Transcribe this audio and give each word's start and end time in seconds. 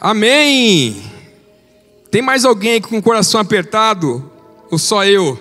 Amém. 0.00 1.02
Tem 2.10 2.22
mais 2.22 2.44
alguém 2.44 2.80
com 2.80 2.98
o 2.98 3.02
coração 3.02 3.40
apertado? 3.40 4.30
Ou 4.70 4.78
só 4.78 5.04
eu? 5.04 5.38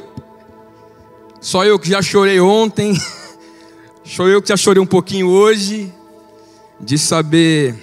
Só 1.40 1.66
eu 1.66 1.78
que 1.78 1.90
já 1.90 2.02
chorei 2.02 2.40
ontem. 2.40 2.94
Só 4.06 4.28
eu 4.28 4.42
que 4.42 4.50
já 4.50 4.58
chorei 4.58 4.82
um 4.82 4.86
pouquinho 4.86 5.28
hoje. 5.28 5.94
De 6.80 6.98
saber 6.98 7.76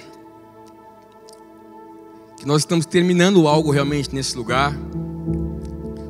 que 2.37 2.47
nós 2.47 2.63
estamos 2.63 2.85
terminando 2.85 3.47
algo 3.47 3.71
realmente 3.71 4.15
nesse 4.15 4.37
lugar. 4.37 4.77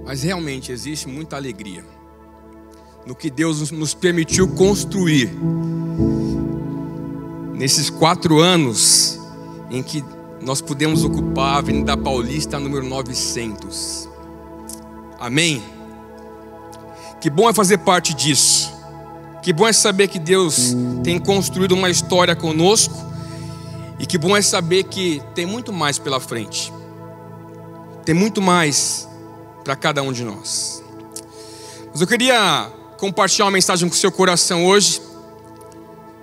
Mas 0.05 0.23
realmente 0.23 0.73
existe 0.73 1.07
muita 1.07 1.37
alegria 1.37 1.85
no 3.07 3.15
que 3.15 3.31
Deus 3.31 3.71
nos 3.71 3.95
permitiu 3.95 4.49
construir 4.49 5.31
nesses 7.55 7.91
quatro 7.91 8.39
anos 8.39 9.19
em 9.71 9.83
que 9.83 10.05
nós 10.41 10.61
pudemos 10.61 11.05
ocupar 11.05 11.55
a 11.55 11.59
Avenida 11.59 11.97
Paulista 11.97 12.59
número 12.59 12.87
900. 12.87 14.09
Amém? 15.19 15.63
Que 17.21 17.29
bom 17.29 17.49
é 17.49 17.53
fazer 17.53 17.79
parte 17.79 18.15
disso. 18.15 18.73
Que 19.43 19.53
bom 19.53 19.67
é 19.67 19.73
saber 19.73 20.09
que 20.09 20.19
Deus 20.19 20.75
tem 21.05 21.19
construído 21.19 21.73
uma 21.73 21.91
história 21.91 22.35
conosco. 22.35 22.95
E 23.99 24.07
que 24.07 24.17
bom 24.17 24.35
é 24.35 24.41
saber 24.41 24.85
que 24.85 25.23
tem 25.35 25.45
muito 25.45 25.73
mais 25.73 25.99
pela 25.99 26.19
frente. 26.19 26.73
Tem 28.05 28.15
muito 28.15 28.41
mais 28.41 29.07
para 29.63 29.77
cada 29.77 30.03
um 30.03 30.11
de 30.11 30.25
nós. 30.25 30.83
Mas 31.93 32.01
eu 32.01 32.07
queria 32.07 32.71
compartilhar 32.97 33.45
uma 33.45 33.51
mensagem 33.51 33.89
com 33.89 33.95
o 33.95 33.99
seu 33.99 34.11
coração 34.11 34.65
hoje. 34.65 35.03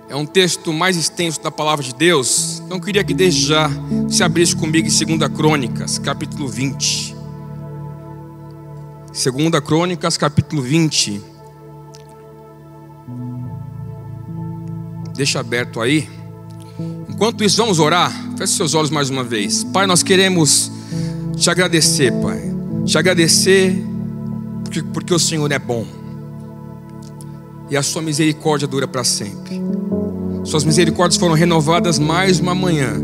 É 0.08 0.16
um 0.16 0.24
texto 0.24 0.72
mais 0.72 0.96
extenso 0.96 1.42
da 1.42 1.50
palavra 1.50 1.84
de 1.84 1.94
Deus. 1.94 2.62
Então 2.64 2.80
queria 2.80 3.04
que 3.04 3.12
desde 3.12 3.46
já 3.46 3.70
se 4.08 4.22
abrisse 4.22 4.56
comigo 4.56 4.88
em 4.88 5.18
2 5.18 5.32
Crônicas, 5.32 5.98
capítulo 5.98 6.48
20. 6.48 7.14
2 9.08 9.60
Crônicas, 9.62 10.16
capítulo 10.16 10.62
20. 10.62 11.20
Deixa 15.14 15.40
aberto 15.40 15.78
aí. 15.78 16.08
Enquanto 17.08 17.44
isso, 17.44 17.58
vamos 17.58 17.78
orar. 17.78 18.10
Feche 18.38 18.54
seus 18.54 18.72
olhos 18.74 18.90
mais 18.90 19.10
uma 19.10 19.24
vez. 19.24 19.62
Pai, 19.64 19.86
nós 19.86 20.02
queremos 20.02 20.70
te 21.36 21.50
agradecer, 21.50 22.12
Pai. 22.22 22.40
Te 22.86 22.96
agradecer 22.96 23.84
porque, 24.64 24.82
porque 24.82 25.12
o 25.12 25.18
Senhor 25.18 25.50
é 25.52 25.58
bom. 25.58 25.84
E 27.68 27.76
a 27.76 27.82
sua 27.82 28.00
misericórdia 28.00 28.66
dura 28.66 28.88
para 28.88 29.04
sempre. 29.04 29.60
Suas 30.48 30.64
misericórdias 30.64 31.20
foram 31.20 31.34
renovadas 31.34 31.98
mais 31.98 32.40
uma 32.40 32.54
manhã. 32.54 32.94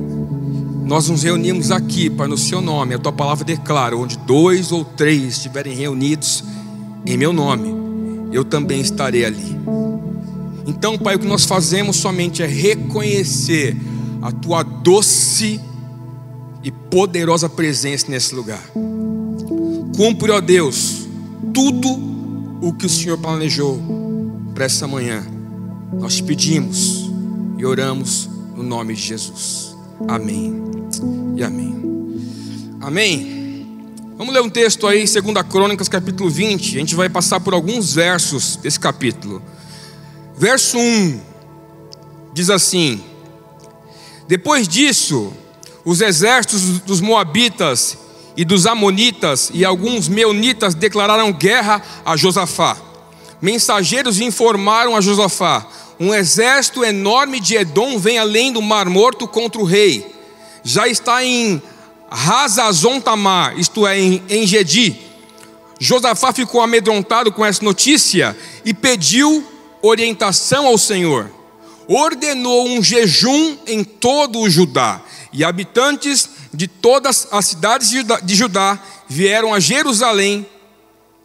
Nós 0.87 1.11
nos 1.11 1.25
reunimos 1.25 1.70
aqui, 1.70 2.09
Pai, 2.09 2.27
no 2.27 2.39
Seu 2.39 2.62
nome. 2.62 2.95
A 2.95 2.98
Tua 2.98 3.12
palavra 3.12 3.45
declara: 3.45 3.95
onde 3.95 4.17
dois 4.17 4.73
ou 4.73 4.83
três 4.83 5.34
estiverem 5.34 5.75
reunidos 5.75 6.42
em 7.05 7.19
Meu 7.19 7.34
nome, 7.34 8.31
eu 8.33 8.47
também 8.47 8.81
estarei 8.81 9.27
ali. 9.27 9.61
Então, 10.67 10.97
Pai, 10.97 11.17
o 11.17 11.19
que 11.19 11.27
nós 11.27 11.45
fazemos 11.45 11.97
somente 11.97 12.42
é 12.42 12.47
reconhecer 12.47 13.77
a 14.23 14.33
Tua 14.33 14.62
doce 14.62 15.61
e 16.62 16.70
poderosa 16.70 17.47
presença 17.47 18.06
nesse 18.08 18.34
lugar. 18.34 18.64
Cumpre, 19.95 20.31
ó 20.31 20.41
Deus, 20.41 21.06
tudo 21.53 21.91
o 22.62 22.73
que 22.73 22.86
o 22.86 22.89
Senhor 22.89 23.19
planejou 23.19 23.79
para 24.55 24.64
essa 24.64 24.89
manhã. 24.89 25.23
Nós 25.92 26.17
te 26.17 26.23
pedimos 26.23 27.03
oramos 27.65 28.29
no 28.55 28.62
nome 28.62 28.95
de 28.95 29.01
Jesus. 29.03 29.77
Amém 30.09 30.62
e 31.37 31.43
amém. 31.43 31.84
Amém. 32.81 33.34
Vamos 34.17 34.33
ler 34.33 34.43
um 34.43 34.48
texto 34.48 34.87
aí, 34.87 35.05
2 35.05 35.23
Crônicas, 35.51 35.89
capítulo 35.89 36.31
20. 36.31 36.77
A 36.77 36.81
gente 36.81 36.95
vai 36.95 37.09
passar 37.09 37.41
por 37.41 37.55
alguns 37.55 37.95
versos 37.95 38.57
desse 38.57 38.79
capítulo. 38.79 39.42
Verso 40.36 40.79
1 40.79 41.20
diz 42.33 42.51
assim: 42.51 43.03
Depois 44.29 44.69
disso, 44.69 45.33
os 45.85 46.01
exércitos 46.01 46.80
dos 46.80 47.01
Moabitas 47.01 47.98
e 48.36 48.45
dos 48.45 48.67
Amonitas 48.67 49.51
e 49.53 49.64
alguns 49.64 50.08
Meunitas 50.08 50.74
declararam 50.74 51.33
guerra 51.33 51.83
a 52.05 52.17
Josafá. 52.17 52.77
Mensageiros 53.41 54.20
informaram 54.20 54.97
a 54.97 55.01
Josafá: 55.01 55.67
um 55.98 56.12
exército 56.12 56.84
enorme 56.84 57.40
de 57.40 57.56
Edom 57.56 57.98
vem 57.98 58.18
além 58.18 58.52
do 58.52 58.60
Mar 58.60 58.88
Morto 58.88 59.28
contra 59.28 59.60
o 59.60 59.64
rei. 59.64 60.14
Já 60.62 60.88
está 60.88 61.24
em 61.24 61.62
Hazazon 62.10 63.00
Tamar, 63.00 63.58
isto 63.58 63.86
é, 63.86 63.98
em, 63.98 64.22
em 64.28 64.46
Gedi. 64.46 64.96
Josafá 65.78 66.32
ficou 66.32 66.60
amedrontado 66.60 67.30
com 67.32 67.44
essa 67.44 67.64
notícia 67.64 68.36
e 68.64 68.72
pediu 68.72 69.46
orientação 69.82 70.66
ao 70.66 70.78
Senhor. 70.78 71.30
Ordenou 71.86 72.66
um 72.66 72.82
jejum 72.82 73.56
em 73.66 73.84
todo 73.84 74.38
o 74.38 74.48
Judá, 74.48 75.02
e 75.32 75.44
habitantes 75.44 76.30
de 76.52 76.66
todas 76.68 77.28
as 77.30 77.46
cidades 77.46 77.90
de 78.22 78.34
Judá 78.34 78.78
vieram 79.08 79.52
a 79.52 79.61
Jerusalém 79.61 80.46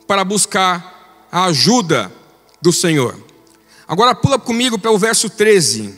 para 0.08 0.26
buscar 0.26 1.28
a 1.32 1.46
ajuda 1.46 2.12
do 2.62 2.74
Senhor. 2.74 3.29
Agora 3.90 4.14
pula 4.14 4.38
comigo 4.38 4.78
para 4.78 4.92
o 4.92 5.00
verso 5.00 5.32
13. 5.32 5.96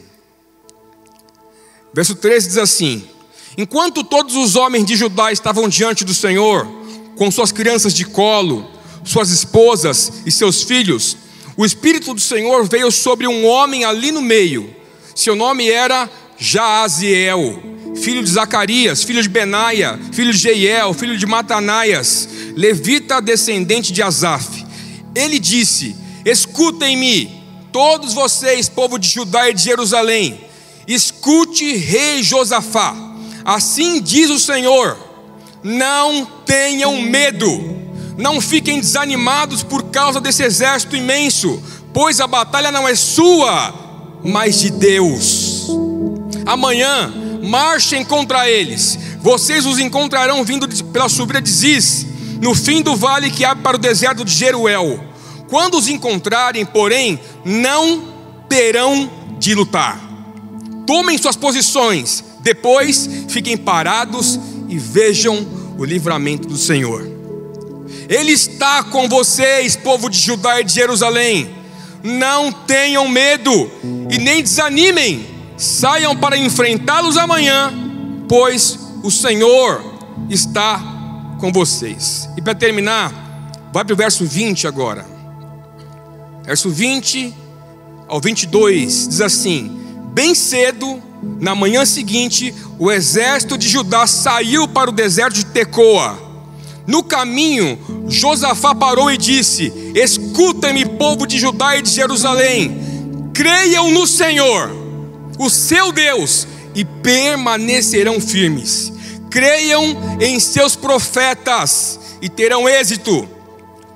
Verso 1.94 2.16
13 2.16 2.47
diz 2.47 2.57
assim: 2.57 3.03
Enquanto 3.57 4.02
todos 4.02 4.34
os 4.38 4.56
homens 4.56 4.85
de 4.85 4.96
Judá 4.96 5.29
estavam 5.29 5.68
diante 5.68 6.06
do 6.06 6.13
Senhor, 6.13 6.66
com 7.18 7.30
suas 7.30 7.51
crianças 7.51 7.94
de 7.94 8.06
colo, 8.06 8.66
suas 9.03 9.30
esposas 9.30 10.24
e 10.25 10.31
seus 10.31 10.63
filhos, 10.63 11.18
o 11.57 11.66
Espírito 11.66 12.13
do 12.13 12.22
Senhor 12.22 12.63
veio 12.63 12.90
sobre 12.90 13.28
um 13.28 13.46
homem 13.46 13.84
ali 13.84 14.09
no 14.09 14.22
meio. 14.22 14.74
Seu 15.13 15.35
nome 15.35 15.69
era 15.69 16.09
Jaaziel, 16.38 17.62
filho 17.97 18.24
de 18.24 18.30
Zacarias, 18.30 19.03
filho 19.03 19.22
de 19.22 19.28
Benaia, 19.28 20.00
filho 20.13 20.31
de 20.31 20.38
Jeiel, 20.38 20.94
filho 20.94 21.18
de 21.18 21.25
Matanaias, 21.25 22.30
levita 22.56 23.22
descendente 23.22 23.91
de 23.91 24.01
Asaf. 24.01 24.66
Ele 25.13 25.38
disse: 25.38 25.94
Escutem-me, 26.24 27.41
Todos 27.71 28.13
vocês, 28.13 28.67
povo 28.67 28.99
de 28.99 29.07
Judá 29.07 29.49
e 29.49 29.53
de 29.53 29.63
Jerusalém, 29.63 30.41
escute, 30.87 31.77
rei 31.77 32.21
Josafá. 32.21 32.95
Assim 33.45 34.01
diz 34.01 34.29
o 34.29 34.39
Senhor: 34.39 34.97
não 35.63 36.25
tenham 36.45 37.01
medo, 37.01 37.47
não 38.17 38.41
fiquem 38.41 38.79
desanimados 38.79 39.63
por 39.63 39.83
causa 39.83 40.19
desse 40.19 40.43
exército 40.43 40.95
imenso, 40.95 41.61
pois 41.93 42.19
a 42.19 42.27
batalha 42.27 42.71
não 42.71 42.87
é 42.87 42.95
sua, 42.95 43.73
mas 44.23 44.59
de 44.59 44.69
Deus. 44.71 45.67
Amanhã 46.45 47.13
marchem 47.43 48.03
contra 48.03 48.49
eles, 48.49 48.99
vocês 49.21 49.65
os 49.65 49.79
encontrarão 49.79 50.43
vindo 50.43 50.67
pela 50.85 51.07
subida 51.07 51.41
de 51.41 51.49
Ziz, 51.49 52.05
no 52.41 52.53
fim 52.53 52.81
do 52.81 52.95
vale 52.95 53.31
que 53.31 53.45
abre 53.45 53.63
para 53.63 53.77
o 53.77 53.79
deserto 53.79 54.25
de 54.25 54.33
Jeruel. 54.33 55.10
Quando 55.51 55.78
os 55.78 55.89
encontrarem, 55.89 56.66
porém, 56.66 57.19
não 57.44 58.07
terão 58.47 59.12
de 59.38 59.53
lutar. 59.53 60.00
Tomem 60.88 61.17
suas 61.17 61.35
posições, 61.35 62.23
depois 62.39 63.09
fiquem 63.28 63.57
parados 63.57 64.39
e 64.69 64.79
vejam 64.79 65.45
o 65.78 65.84
livramento 65.84 66.47
do 66.47 66.56
Senhor. 66.56 67.06
Ele 68.07 68.31
está 68.31 68.81
com 68.84 69.09
vocês, 69.09 69.75
povo 69.75 70.09
de 70.09 70.17
Judá 70.17 70.62
e 70.62 70.63
de 70.63 70.73
Jerusalém. 70.73 71.53
Não 72.01 72.50
tenham 72.53 73.09
medo 73.09 73.69
e 74.09 74.18
nem 74.19 74.41
desanimem. 74.41 75.28
Saiam 75.57 76.16
para 76.16 76.38
enfrentá-los 76.38 77.18
amanhã, 77.18 77.73
pois 78.29 78.79
o 79.03 79.12
Senhor 79.12 79.83
está 80.30 80.81
com 81.42 81.51
vocês. 81.51 82.30
E 82.38 82.42
para 82.42 82.56
terminar, 82.56 83.12
vai 83.74 83.83
para 83.83 83.94
o 83.94 83.98
verso 83.98 84.25
20 84.25 84.65
agora 84.65 85.11
verso 86.43 86.69
20 86.69 87.33
ao 88.07 88.19
22, 88.19 89.07
diz 89.07 89.21
assim: 89.21 89.79
Bem 90.13 90.35
cedo, 90.35 91.01
na 91.39 91.55
manhã 91.55 91.85
seguinte, 91.85 92.53
o 92.77 92.91
exército 92.91 93.57
de 93.57 93.67
Judá 93.67 94.05
saiu 94.07 94.67
para 94.67 94.89
o 94.89 94.93
deserto 94.93 95.35
de 95.35 95.45
Tecoa. 95.45 96.31
No 96.88 97.03
caminho, 97.03 97.79
Josafá 98.07 98.73
parou 98.73 99.11
e 99.11 99.17
disse: 99.17 99.71
Escutem-me, 99.95 100.85
povo 100.85 101.25
de 101.25 101.39
Judá 101.39 101.77
e 101.77 101.81
de 101.81 101.89
Jerusalém, 101.89 103.29
creiam 103.33 103.91
no 103.91 104.05
Senhor, 104.07 104.69
o 105.39 105.49
seu 105.49 105.91
Deus, 105.91 106.47
e 106.73 106.83
permanecerão 106.83 108.19
firmes. 108.19 108.91
Creiam 109.29 110.17
em 110.19 110.39
seus 110.39 110.75
profetas 110.75 111.99
e 112.21 112.27
terão 112.27 112.67
êxito. 112.67 113.27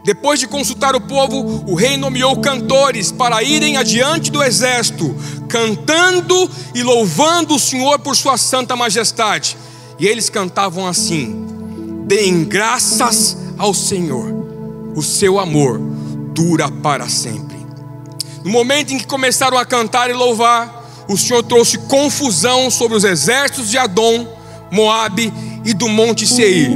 Depois 0.06 0.40
de 0.40 0.46
consultar 0.46 0.96
o 0.96 1.02
povo, 1.02 1.66
o 1.68 1.74
rei 1.74 1.98
nomeou 1.98 2.40
cantores 2.40 3.12
para 3.12 3.42
irem 3.42 3.76
adiante 3.76 4.30
do 4.30 4.44
exército, 4.44 5.16
cantando 5.50 6.48
e 6.76 6.84
louvando 6.84 7.56
o 7.56 7.60
Senhor 7.60 7.98
por 7.98 8.16
sua 8.16 8.38
santa 8.38 8.76
majestade. 8.76 9.58
E 9.98 10.06
eles 10.06 10.30
cantavam 10.30 10.86
assim: 10.86 11.48
Deem 12.06 12.44
graças 12.44 13.36
ao 13.58 13.74
Senhor, 13.74 14.32
o 14.96 15.02
seu 15.02 15.40
amor 15.40 15.80
dura 16.36 16.70
para 16.70 17.10
sempre. 17.10 17.58
No 18.44 18.52
momento 18.52 18.94
em 18.94 19.00
que 19.00 19.08
começaram 19.08 19.58
a 19.58 19.66
cantar 19.66 20.12
e 20.12 20.14
louvar, 20.14 20.86
o 21.10 21.18
Senhor 21.18 21.42
trouxe 21.42 21.80
confusão 21.80 22.70
sobre 22.70 22.96
os 22.96 23.04
exércitos 23.04 23.72
de 23.72 23.80
Adom, 23.80 24.28
Moabe 24.72 25.34
e 25.66 25.74
do 25.74 25.90
Monte 25.90 26.28
Seir. 26.28 26.70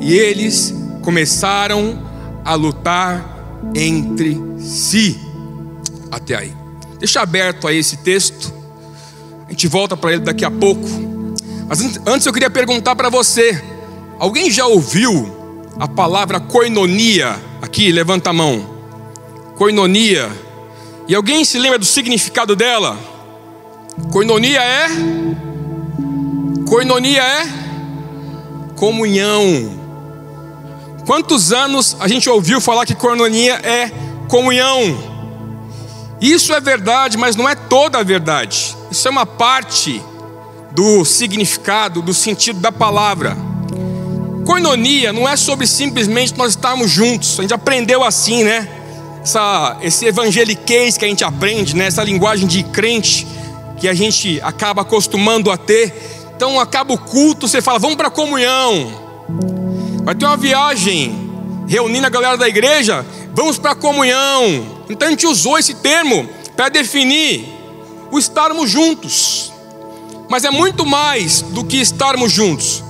E 0.00 0.12
eles 0.12 0.74
começaram 1.02 2.12
a 2.12 2.13
lutar 2.52 3.24
entre 3.74 4.38
si. 4.58 5.18
Até 6.10 6.36
aí. 6.36 6.52
Deixa 6.98 7.22
aberto 7.22 7.66
aí 7.66 7.78
esse 7.78 7.96
texto. 7.98 8.52
A 9.46 9.50
gente 9.50 9.66
volta 9.66 9.96
para 9.96 10.12
ele 10.12 10.22
daqui 10.22 10.44
a 10.44 10.50
pouco. 10.50 10.86
Mas 11.66 11.80
antes 12.06 12.26
eu 12.26 12.32
queria 12.32 12.50
perguntar 12.50 12.94
para 12.94 13.08
você: 13.08 13.62
alguém 14.18 14.50
já 14.50 14.66
ouviu 14.66 15.34
a 15.78 15.88
palavra 15.88 16.38
coinonia? 16.38 17.36
Aqui, 17.62 17.90
levanta 17.90 18.30
a 18.30 18.32
mão. 18.32 18.74
Coinonia. 19.56 20.30
E 21.08 21.14
alguém 21.14 21.44
se 21.44 21.58
lembra 21.58 21.78
do 21.78 21.84
significado 21.84 22.54
dela? 22.54 22.98
Coinonia 24.10 24.62
é? 24.62 24.88
Coinonia 26.66 27.22
é? 27.22 27.46
Comunhão. 28.76 29.83
Quantos 31.06 31.52
anos 31.52 31.96
a 32.00 32.08
gente 32.08 32.28
ouviu 32.28 32.60
falar 32.60 32.86
que 32.86 32.94
coinonia 32.94 33.54
é 33.56 33.90
comunhão? 34.28 35.12
Isso 36.20 36.54
é 36.54 36.60
verdade, 36.60 37.18
mas 37.18 37.36
não 37.36 37.48
é 37.48 37.54
toda 37.54 37.98
a 37.98 38.02
verdade. 38.02 38.74
Isso 38.90 39.06
é 39.06 39.10
uma 39.10 39.26
parte 39.26 40.02
do 40.72 41.04
significado, 41.04 42.00
do 42.00 42.14
sentido 42.14 42.58
da 42.58 42.72
palavra. 42.72 43.36
Coinonia 44.46 45.12
não 45.12 45.28
é 45.28 45.36
sobre 45.36 45.66
simplesmente 45.66 46.36
nós 46.38 46.50
estarmos 46.50 46.90
juntos. 46.90 47.38
A 47.38 47.42
gente 47.42 47.54
aprendeu 47.54 48.02
assim, 48.02 48.42
né? 48.42 48.68
Essa, 49.22 49.76
esse 49.82 50.06
evangeliquez 50.06 50.96
que 50.96 51.04
a 51.04 51.08
gente 51.08 51.24
aprende, 51.24 51.76
né? 51.76 51.86
Essa 51.86 52.02
linguagem 52.02 52.46
de 52.46 52.62
crente 52.62 53.26
que 53.78 53.88
a 53.88 53.94
gente 53.94 54.40
acaba 54.42 54.82
acostumando 54.82 55.50
a 55.50 55.56
ter. 55.56 55.94
Então 56.34 56.58
acaba 56.58 56.94
o 56.94 56.98
culto, 56.98 57.46
você 57.46 57.60
fala, 57.60 57.78
vamos 57.78 57.96
para 57.96 58.08
a 58.08 58.10
comunhão. 58.10 59.63
Vai 60.04 60.14
ter 60.14 60.26
uma 60.26 60.36
viagem 60.36 61.30
reunindo 61.66 62.06
a 62.06 62.10
galera 62.10 62.36
da 62.36 62.46
igreja, 62.46 63.04
vamos 63.32 63.58
para 63.58 63.70
a 63.70 63.74
comunhão. 63.74 64.84
Então 64.88 65.08
a 65.08 65.10
gente 65.10 65.26
usou 65.26 65.58
esse 65.58 65.74
termo 65.74 66.28
para 66.54 66.68
definir 66.68 67.48
o 68.10 68.18
estarmos 68.18 68.70
juntos. 68.70 69.50
Mas 70.28 70.44
é 70.44 70.50
muito 70.50 70.84
mais 70.84 71.40
do 71.40 71.64
que 71.64 71.78
estarmos 71.78 72.30
juntos. 72.30 72.84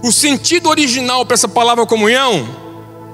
O 0.00 0.12
sentido 0.12 0.68
original 0.68 1.26
para 1.26 1.34
essa 1.34 1.48
palavra 1.48 1.84
comunhão 1.86 2.48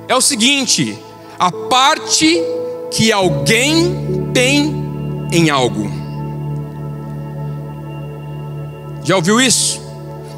é 0.06 0.14
o 0.14 0.20
seguinte: 0.20 0.98
a 1.38 1.50
parte 1.50 2.38
que 2.90 3.10
alguém 3.10 4.30
tem 4.34 4.86
em 5.32 5.48
algo. 5.48 5.90
Já 9.02 9.16
ouviu 9.16 9.40
isso? 9.40 9.85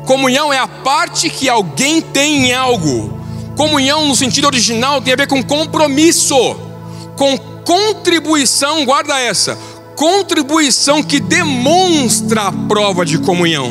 Comunhão 0.08 0.50
é 0.50 0.56
a 0.56 0.66
parte 0.66 1.28
que 1.28 1.50
alguém 1.50 2.00
tem 2.00 2.46
em 2.46 2.55
algo. 2.55 3.20
Comunhão, 3.55 4.08
no 4.08 4.16
sentido 4.16 4.46
original, 4.46 5.02
tem 5.02 5.12
a 5.12 5.16
ver 5.16 5.26
com 5.26 5.43
compromisso, 5.43 6.34
com 7.14 7.37
contribuição, 7.37 8.87
guarda 8.87 9.20
essa, 9.20 9.58
contribuição 9.94 11.02
que 11.02 11.20
demonstra 11.20 12.44
a 12.44 12.52
prova 12.52 13.05
de 13.05 13.19
comunhão. 13.19 13.70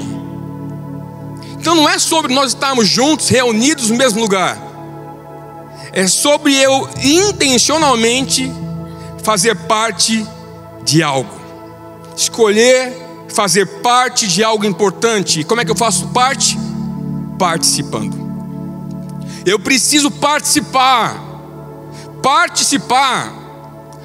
Então 1.59 1.73
não 1.73 1.89
é 1.89 1.97
sobre 1.97 2.31
nós 2.31 2.49
estarmos 2.49 2.87
juntos, 2.87 3.29
reunidos 3.29 3.89
no 3.89 3.97
mesmo 3.97 4.21
lugar, 4.21 4.59
é 5.91 6.05
sobre 6.05 6.53
eu 6.53 6.87
intencionalmente 7.03 8.53
fazer 9.23 9.55
parte 9.55 10.23
de 10.83 11.01
algo, 11.01 11.33
escolher 12.15 13.06
fazer 13.29 13.65
parte 13.81 14.27
de 14.27 14.43
algo 14.43 14.65
importante. 14.65 15.41
E 15.41 15.43
como 15.43 15.61
é 15.61 15.65
que 15.65 15.71
eu 15.71 15.75
faço 15.75 16.07
parte? 16.07 16.57
Participando. 17.37 18.15
Eu 19.45 19.59
preciso 19.59 20.09
participar. 20.09 21.23
Participar 22.21 23.33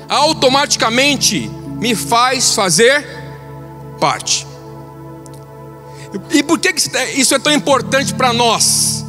automaticamente 0.09 1.51
me 1.79 1.95
faz 1.95 2.55
fazer 2.55 3.05
parte. 3.99 4.47
E 6.31 6.43
por 6.43 6.59
que 6.59 6.75
isso 7.17 7.35
é 7.35 7.39
tão 7.39 7.53
importante 7.53 8.13
para 8.13 8.33
nós, 8.33 9.05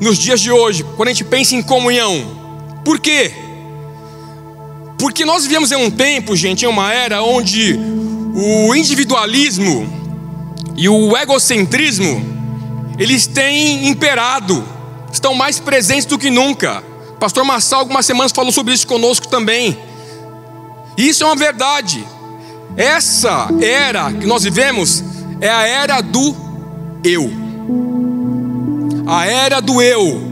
nos 0.00 0.18
dias 0.18 0.40
de 0.40 0.50
hoje, 0.50 0.84
quando 0.96 1.08
a 1.08 1.12
gente 1.12 1.24
pensa 1.24 1.54
em 1.54 1.62
comunhão? 1.62 2.38
Por 2.84 2.98
quê? 2.98 3.32
Porque 4.98 5.24
nós 5.24 5.44
vivemos 5.44 5.70
em 5.70 5.76
um 5.76 5.90
tempo, 5.90 6.34
gente, 6.34 6.64
em 6.64 6.68
uma 6.68 6.92
era 6.92 7.22
onde 7.22 7.78
o 8.40 8.74
individualismo 8.74 9.86
e 10.74 10.88
o 10.88 11.14
egocentrismo, 11.14 12.24
eles 12.98 13.26
têm 13.26 13.88
imperado, 13.88 14.66
estão 15.12 15.34
mais 15.34 15.58
presentes 15.58 16.06
do 16.06 16.18
que 16.18 16.30
nunca. 16.30 16.82
Pastor 17.18 17.44
Massal, 17.44 17.80
algumas 17.80 18.06
semanas, 18.06 18.32
falou 18.32 18.50
sobre 18.50 18.72
isso 18.72 18.86
conosco 18.86 19.28
também. 19.28 19.78
Isso 20.96 21.22
é 21.22 21.26
uma 21.26 21.36
verdade. 21.36 22.02
Essa 22.78 23.48
era 23.60 24.10
que 24.10 24.26
nós 24.26 24.42
vivemos 24.42 25.04
é 25.38 25.50
a 25.50 25.66
era 25.66 26.00
do 26.00 26.34
eu. 27.04 27.30
A 29.06 29.26
era 29.26 29.60
do 29.60 29.82
eu. 29.82 30.30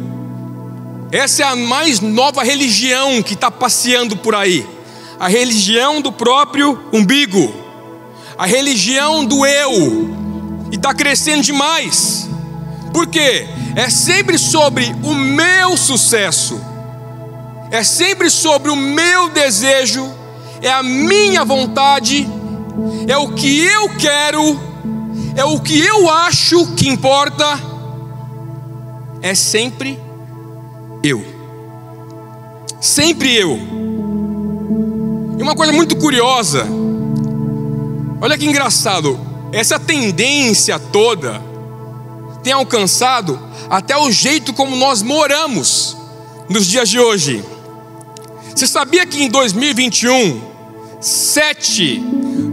Essa 1.12 1.42
é 1.42 1.46
a 1.46 1.56
mais 1.56 2.00
nova 2.00 2.42
religião 2.42 3.22
que 3.22 3.34
está 3.34 3.50
passeando 3.50 4.16
por 4.16 4.34
aí. 4.34 4.66
A 5.20 5.28
religião 5.28 6.00
do 6.00 6.10
próprio 6.10 6.78
umbigo. 6.90 7.67
A 8.38 8.46
religião 8.46 9.24
do 9.24 9.44
eu. 9.44 10.16
E 10.70 10.76
está 10.76 10.94
crescendo 10.94 11.42
demais. 11.42 12.28
Por 12.92 13.06
quê? 13.06 13.46
É 13.76 13.90
sempre 13.90 14.38
sobre 14.38 14.94
o 15.02 15.14
meu 15.14 15.76
sucesso. 15.76 16.60
É 17.70 17.82
sempre 17.82 18.30
sobre 18.30 18.70
o 18.70 18.76
meu 18.76 19.28
desejo 19.28 20.16
é 20.62 20.70
a 20.70 20.82
minha 20.82 21.44
vontade, 21.44 22.28
é 23.06 23.16
o 23.16 23.28
que 23.32 23.60
eu 23.60 23.88
quero, 23.96 24.58
é 25.36 25.44
o 25.44 25.60
que 25.60 25.78
eu 25.78 26.10
acho 26.10 26.74
que 26.74 26.88
importa, 26.88 27.44
é 29.22 29.34
sempre 29.34 29.98
eu. 31.02 31.24
Sempre 32.80 33.34
eu. 33.34 33.58
E 35.38 35.42
uma 35.42 35.54
coisa 35.54 35.72
muito 35.72 35.96
curiosa, 35.96 36.66
olha 38.20 38.36
que 38.36 38.46
engraçado, 38.46 39.18
essa 39.52 39.78
tendência 39.78 40.78
toda 40.78 41.42
tem 42.42 42.52
alcançado 42.52 43.38
até 43.68 43.96
o 43.96 44.10
jeito 44.10 44.52
como 44.52 44.76
nós 44.76 45.02
moramos 45.02 45.96
nos 46.48 46.66
dias 46.66 46.88
de 46.88 46.98
hoje. 46.98 47.44
Você 48.54 48.66
sabia 48.66 49.06
que 49.06 49.22
em 49.22 49.28
2021, 49.28 50.40
sete 51.00 52.02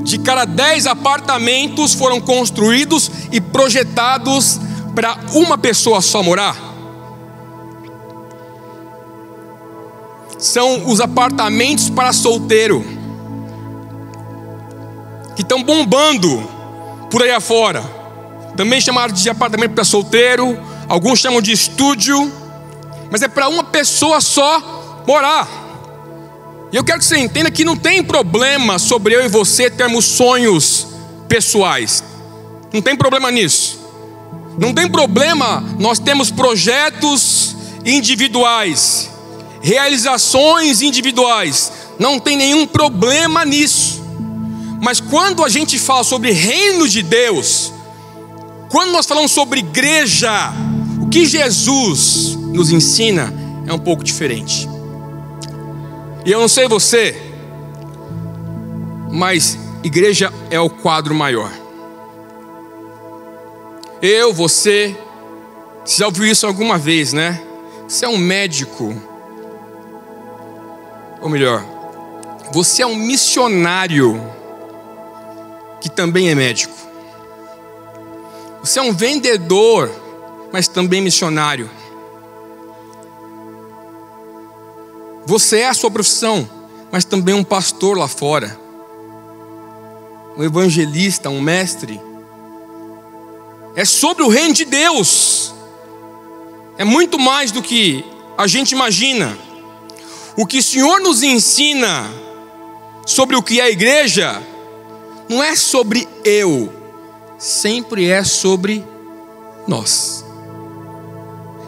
de 0.03 0.19
cada 0.19 0.45
dez 0.45 0.85
apartamentos 0.85 1.93
foram 1.93 2.21
construídos 2.21 3.09
e 3.31 3.41
projetados 3.41 4.59
para 4.93 5.17
uma 5.33 5.57
pessoa 5.57 6.01
só 6.01 6.21
morar? 6.21 6.55
São 10.37 10.87
os 10.87 10.99
apartamentos 10.99 11.89
para 11.89 12.13
solteiro, 12.13 12.85
que 15.35 15.41
estão 15.41 15.61
bombando 15.61 16.49
por 17.09 17.21
aí 17.21 17.31
afora. 17.31 17.83
Também 18.55 18.79
chamaram 18.79 19.13
de 19.13 19.29
apartamento 19.29 19.73
para 19.73 19.83
solteiro, 19.83 20.57
alguns 20.87 21.19
chamam 21.19 21.41
de 21.41 21.51
estúdio, 21.51 22.31
mas 23.11 23.21
é 23.21 23.27
para 23.27 23.49
uma 23.49 23.63
pessoa 23.63 24.21
só 24.21 25.03
morar. 25.05 25.47
E 26.71 26.75
eu 26.75 26.83
quero 26.83 26.99
que 26.99 27.05
você 27.05 27.17
entenda 27.17 27.51
que 27.51 27.63
não 27.63 27.75
tem 27.75 28.03
problema 28.03 28.79
sobre 28.79 29.15
eu 29.15 29.23
e 29.23 29.27
você 29.27 29.69
termos 29.69 30.05
sonhos 30.05 30.87
pessoais. 31.27 32.03
Não 32.73 32.81
tem 32.81 32.95
problema 32.95 33.31
nisso. 33.31 33.79
Não 34.57 34.73
tem 34.73 34.89
problema 34.89 35.63
nós 35.79 35.99
temos 35.99 36.31
projetos 36.31 37.55
individuais, 37.85 39.09
realizações 39.61 40.81
individuais. 40.81 41.71
Não 41.99 42.19
tem 42.19 42.35
nenhum 42.35 42.65
problema 42.65 43.45
nisso. 43.45 43.94
Mas 44.81 44.99
quando 44.99 45.43
a 45.43 45.49
gente 45.49 45.79
fala 45.79 46.03
sobre 46.03 46.31
reino 46.31 46.87
de 46.87 47.01
Deus, 47.01 47.73
quando 48.69 48.91
nós 48.91 49.05
falamos 49.05 49.31
sobre 49.31 49.59
igreja, 49.59 50.51
o 51.01 51.09
que 51.09 51.25
Jesus 51.25 52.35
nos 52.53 52.71
ensina 52.71 53.33
é 53.67 53.73
um 53.73 53.79
pouco 53.79 54.03
diferente. 54.03 54.67
E 56.25 56.31
eu 56.31 56.39
não 56.39 56.47
sei 56.47 56.67
você, 56.67 57.15
mas 59.11 59.57
igreja 59.83 60.33
é 60.49 60.59
o 60.59 60.69
quadro 60.69 61.13
maior. 61.15 61.51
Eu, 64.01 64.33
você, 64.33 64.95
Você 65.83 65.99
já 65.99 66.05
ouviu 66.07 66.25
isso 66.25 66.45
alguma 66.45 66.77
vez, 66.77 67.13
né? 67.13 67.41
Você 67.87 68.05
é 68.05 68.09
um 68.09 68.17
médico. 68.17 68.93
Ou 71.21 71.29
melhor, 71.29 71.63
você 72.51 72.81
é 72.81 72.87
um 72.87 72.95
missionário 72.95 74.21
que 75.85 75.89
também 75.91 76.31
é 76.31 76.33
médico. 76.33 76.73
Você 78.59 78.79
é 78.79 78.81
um 78.81 78.91
vendedor, 78.91 79.91
mas 80.51 80.67
também 80.67 80.99
missionário. 80.99 81.69
Você 85.27 85.59
é 85.59 85.69
a 85.69 85.75
sua 85.75 85.91
profissão, 85.91 86.49
mas 86.91 87.05
também 87.05 87.35
um 87.35 87.43
pastor 87.43 87.95
lá 87.95 88.07
fora. 88.07 88.59
Um 90.35 90.43
evangelista, 90.43 91.29
um 91.29 91.39
mestre. 91.39 92.01
É 93.75 93.85
sobre 93.85 94.23
o 94.23 94.27
reino 94.27 94.55
de 94.55 94.65
Deus. 94.65 95.53
É 96.79 96.83
muito 96.83 97.19
mais 97.19 97.51
do 97.51 97.61
que 97.61 98.03
a 98.35 98.47
gente 98.47 98.71
imagina. 98.71 99.37
O 100.35 100.47
que 100.47 100.57
o 100.57 100.63
Senhor 100.63 100.99
nos 100.99 101.21
ensina 101.21 102.09
sobre 103.05 103.35
o 103.35 103.43
que 103.43 103.59
é 103.59 103.65
a 103.65 103.69
igreja 103.69 104.54
não 105.27 105.43
é 105.43 105.55
sobre 105.55 106.07
eu, 106.23 106.71
sempre 107.37 108.09
é 108.09 108.23
sobre 108.23 108.85
nós. 109.67 110.23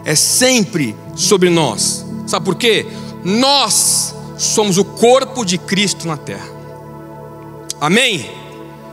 É 0.06 0.16
sempre 0.16 0.96
sobre 1.16 1.50
nós. 1.50 2.06
Sabe 2.26 2.46
por 2.46 2.56
quê? 2.56 2.86
Nós 3.24 4.16
somos 4.38 4.78
o 4.78 4.86
corpo 4.86 5.44
de 5.44 5.58
Cristo 5.58 6.08
na 6.08 6.16
terra. 6.16 6.48
Amém? 7.82 8.30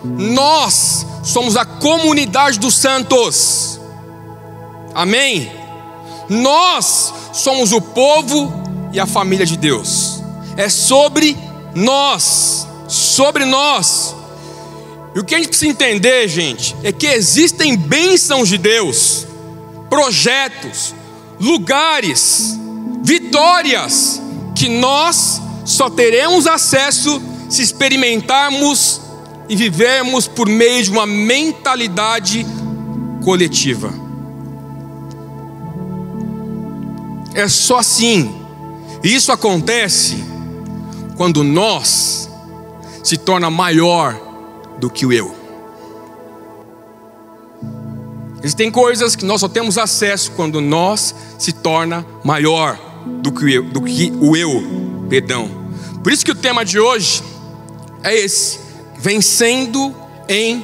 Nós 0.04 1.06
somos 1.22 1.56
a 1.56 1.64
comunidade 1.64 2.58
dos 2.58 2.74
santos. 2.76 3.80
Amém? 4.94 5.50
Nós 6.28 7.12
somos 7.32 7.72
o 7.72 7.80
povo 7.80 8.52
e 8.92 9.00
a 9.00 9.06
família 9.06 9.46
de 9.46 9.56
Deus. 9.56 10.22
É 10.56 10.68
sobre 10.68 11.36
nós, 11.74 12.66
sobre 12.88 13.44
nós. 13.44 14.14
E 15.14 15.20
o 15.20 15.24
que 15.24 15.34
a 15.34 15.38
gente 15.38 15.48
precisa 15.48 15.70
entender, 15.70 16.26
gente, 16.26 16.74
é 16.82 16.90
que 16.90 17.06
existem 17.06 17.76
bênçãos 17.76 18.48
de 18.48 18.58
Deus, 18.58 19.26
projetos, 19.88 20.92
lugares, 21.38 22.58
vitórias 23.02 24.20
que 24.56 24.68
nós 24.68 25.40
só 25.64 25.88
teremos 25.88 26.48
acesso 26.48 27.22
se 27.48 27.62
experimentarmos 27.62 29.00
e 29.48 29.54
vivermos 29.54 30.26
por 30.26 30.48
meio 30.48 30.82
de 30.82 30.90
uma 30.90 31.06
mentalidade 31.06 32.44
coletiva. 33.22 33.94
É 37.34 37.46
só 37.46 37.78
assim. 37.78 38.34
E 39.02 39.14
isso 39.14 39.30
acontece 39.30 40.24
quando 41.16 41.44
nós 41.44 42.28
se 43.02 43.16
torna 43.16 43.50
maior 43.50 44.23
do 44.84 44.90
que 44.90 45.06
o 45.06 45.12
eu. 45.12 45.34
Existem 48.42 48.70
coisas 48.70 49.16
que 49.16 49.24
nós 49.24 49.40
só 49.40 49.48
temos 49.48 49.78
acesso 49.78 50.32
quando 50.32 50.60
nós 50.60 51.14
se 51.38 51.52
torna 51.52 52.04
maior 52.22 52.78
do 53.22 53.32
que 53.32 53.44
o 53.44 53.48
eu, 53.48 53.62
do 53.64 53.80
que 53.80 54.12
o 54.20 54.36
eu, 54.36 55.06
perdão. 55.08 55.48
Por 56.02 56.12
isso 56.12 56.22
que 56.22 56.30
o 56.30 56.34
tema 56.34 56.66
de 56.66 56.78
hoje 56.78 57.22
é 58.02 58.14
esse: 58.14 58.60
vencendo 58.98 59.94
em 60.28 60.62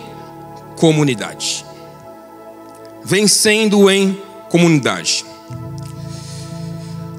comunidade. 0.76 1.64
Vencendo 3.02 3.90
em 3.90 4.20
comunidade. 4.50 5.24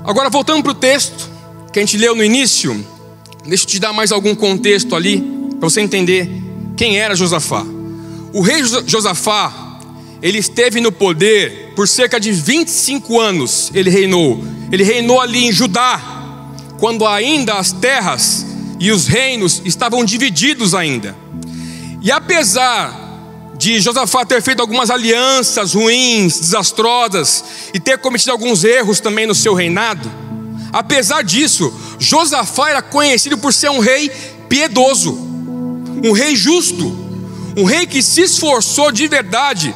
Agora 0.04 0.30
voltando 0.30 0.62
para 0.62 0.72
o 0.72 0.76
texto 0.76 1.28
que 1.74 1.80
a 1.80 1.82
gente 1.82 1.98
leu 1.98 2.14
no 2.14 2.24
início, 2.24 2.86
deixa 3.44 3.64
eu 3.64 3.68
te 3.68 3.80
dar 3.80 3.92
mais 3.92 4.12
algum 4.12 4.36
contexto 4.36 4.96
ali 4.96 5.20
para 5.60 5.68
você 5.68 5.82
entender 5.82 6.51
quem 6.76 6.98
era 6.98 7.16
Josafá. 7.16 7.66
O 8.34 8.42
rei 8.42 8.64
Josafá, 8.86 9.80
ele 10.22 10.38
esteve 10.38 10.80
no 10.80 10.92
poder 10.92 11.74
por 11.76 11.88
cerca 11.88 12.20
de 12.20 12.32
25 12.32 13.20
anos, 13.20 13.72
ele 13.74 13.90
reinou. 13.90 14.44
Ele 14.72 14.84
reinou 14.84 15.20
ali 15.20 15.46
em 15.46 15.52
Judá, 15.52 16.00
quando 16.80 17.06
ainda 17.06 17.56
as 17.56 17.72
terras 17.72 18.46
e 18.80 18.92
os 18.92 19.08
reinos 19.08 19.62
estavam 19.66 20.04
divididos 20.04 20.74
ainda. 20.74 21.16
E 22.02 22.12
apesar 22.12 23.00
de 23.58 23.80
Josafá 23.80 24.26
ter 24.26 24.42
feito 24.42 24.60
algumas 24.60 24.90
alianças 24.90 25.74
ruins, 25.74 26.40
desastrosas, 26.40 27.44
e 27.74 27.80
ter 27.80 28.00
cometido 28.00 28.32
alguns 28.32 28.64
erros 28.64 29.00
também 29.00 29.28
no 29.28 29.36
seu 29.36 29.54
reinado, 29.54 30.12
apesar 30.74 31.24
disso, 31.24 31.72
Josafá 32.00 32.72
era 32.72 32.82
conhecido 32.82 33.38
por 33.38 33.54
ser 33.54 33.70
um 33.70 33.78
rei 33.78 34.10
piedoso, 34.50 35.31
um 36.04 36.12
rei 36.12 36.36
justo, 36.36 36.86
um 37.58 37.64
rei 37.64 37.86
que 37.86 38.02
se 38.02 38.22
esforçou 38.22 38.92
de 38.92 39.08
verdade 39.08 39.76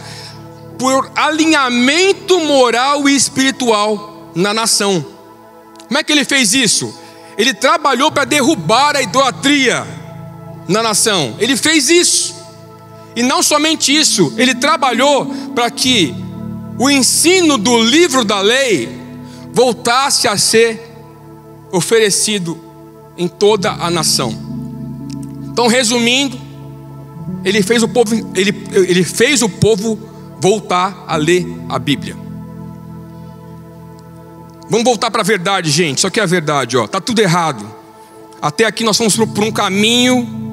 por 0.78 1.12
alinhamento 1.16 2.40
moral 2.40 3.08
e 3.08 3.16
espiritual 3.16 4.32
na 4.36 4.54
nação. 4.54 5.06
Como 5.88 5.98
é 5.98 6.04
que 6.04 6.12
ele 6.12 6.26
fez 6.26 6.54
isso? 6.54 6.94
Ele 7.38 7.54
trabalhou 7.54 8.12
para 8.12 8.26
derrubar 8.26 8.96
a 8.96 9.02
idolatria 9.02 9.86
na 10.68 10.82
nação. 10.82 11.36
Ele 11.40 11.56
fez 11.56 11.90
isso. 11.90 12.36
E 13.16 13.24
não 13.24 13.42
somente 13.42 13.96
isso, 13.96 14.34
ele 14.38 14.56
trabalhou 14.56 15.26
para 15.54 15.72
que 15.72 16.14
o 16.78 16.90
ensino 16.90 17.58
do 17.58 17.82
livro 17.82 18.26
da 18.26 18.42
lei 18.42 18.90
voltasse 19.54 20.28
a 20.28 20.38
ser 20.38 20.92
oferecido 21.72 22.60
em 23.18 23.28
toda 23.28 23.72
a 23.72 23.90
nação. 23.90 24.45
Então, 25.56 25.68
resumindo, 25.68 26.38
ele 27.46 27.64
fez 27.64 27.82
o 27.82 27.88
povo, 27.88 28.14
ele, 28.36 28.54
ele 28.74 29.06
fez 29.06 29.42
o 29.42 29.48
povo 29.48 29.98
voltar 30.42 31.06
a 31.08 31.16
ler 31.16 31.48
a 31.70 31.80
Bíblia. 31.80 32.18
Vamos 34.70 34.84
voltar 34.84 35.10
para 35.10 35.22
a 35.22 35.24
verdade, 35.24 35.72
gente. 35.72 36.00
Isso 36.00 36.08
aqui 36.08 36.20
é 36.20 36.24
a 36.24 36.26
verdade, 36.26 36.76
ó. 36.76 36.88
Tá 36.88 37.00
tudo 37.00 37.22
errado. 37.22 37.66
Até 38.42 38.66
aqui 38.66 38.84
nós 38.84 38.98
fomos 38.98 39.16
por 39.16 39.46
um 39.46 39.52
caminho 39.52 40.44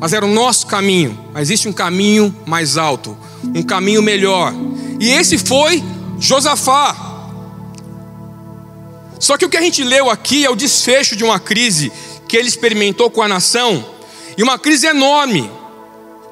mas 0.00 0.14
era 0.14 0.24
o 0.24 0.32
nosso 0.32 0.66
caminho. 0.66 1.16
Mas 1.32 1.42
existe 1.42 1.68
um 1.68 1.72
caminho 1.74 2.34
mais 2.46 2.78
alto, 2.78 3.16
um 3.54 3.62
caminho 3.62 4.02
melhor. 4.02 4.54
E 4.98 5.10
esse 5.10 5.36
foi 5.36 5.84
Josafá. 6.18 6.96
Só 9.18 9.36
que 9.36 9.44
o 9.44 9.50
que 9.50 9.58
a 9.58 9.60
gente 9.60 9.84
leu 9.84 10.08
aqui 10.08 10.46
é 10.46 10.50
o 10.50 10.56
desfecho 10.56 11.14
de 11.14 11.22
uma 11.22 11.38
crise 11.38 11.92
que 12.26 12.34
ele 12.34 12.48
experimentou 12.48 13.10
com 13.10 13.20
a 13.20 13.28
nação, 13.28 13.84
e 14.40 14.42
uma 14.42 14.58
crise 14.58 14.86
enorme. 14.86 15.50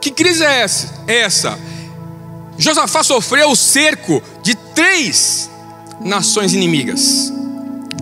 Que 0.00 0.10
crise 0.10 0.42
é 0.42 0.62
essa? 0.62 1.04
É 1.06 1.18
essa. 1.18 1.58
Josafá 2.56 3.02
sofreu 3.02 3.50
o 3.50 3.54
cerco 3.56 4.22
de 4.42 4.54
três 4.54 5.50
nações 6.00 6.54
inimigas: 6.54 7.30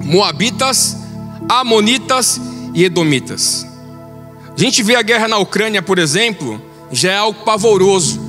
Moabitas, 0.05 0.97
Amonitas 1.49 2.41
e 2.73 2.85
Edomitas. 2.85 3.67
A 4.57 4.61
gente 4.61 4.81
vê 4.81 4.95
a 4.95 5.03
guerra 5.03 5.27
na 5.27 5.39
Ucrânia, 5.39 5.83
por 5.83 5.99
exemplo, 5.99 6.63
já 6.93 7.11
é 7.11 7.17
algo 7.17 7.43
pavoroso. 7.45 8.21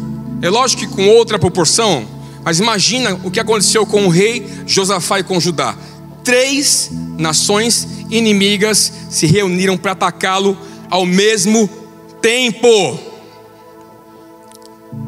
É 0.42 0.50
lógico 0.50 0.82
que 0.82 0.88
com 0.88 1.08
outra 1.10 1.38
proporção, 1.38 2.08
mas 2.44 2.58
imagina 2.58 3.20
o 3.24 3.30
que 3.30 3.40
aconteceu 3.40 3.86
com 3.86 4.08
o 4.08 4.10
rei 4.10 4.44
Josafá 4.66 5.20
e 5.20 5.24
com 5.24 5.40
Judá. 5.40 5.76
Três 6.24 6.90
nações 7.20 7.88
inimigas 8.10 8.92
se 9.12 9.28
reuniram 9.28 9.78
para 9.78 9.92
atacá-lo 9.92 10.58
ao 10.90 11.06
mesmo 11.06 11.68
tempo. 12.22 13.00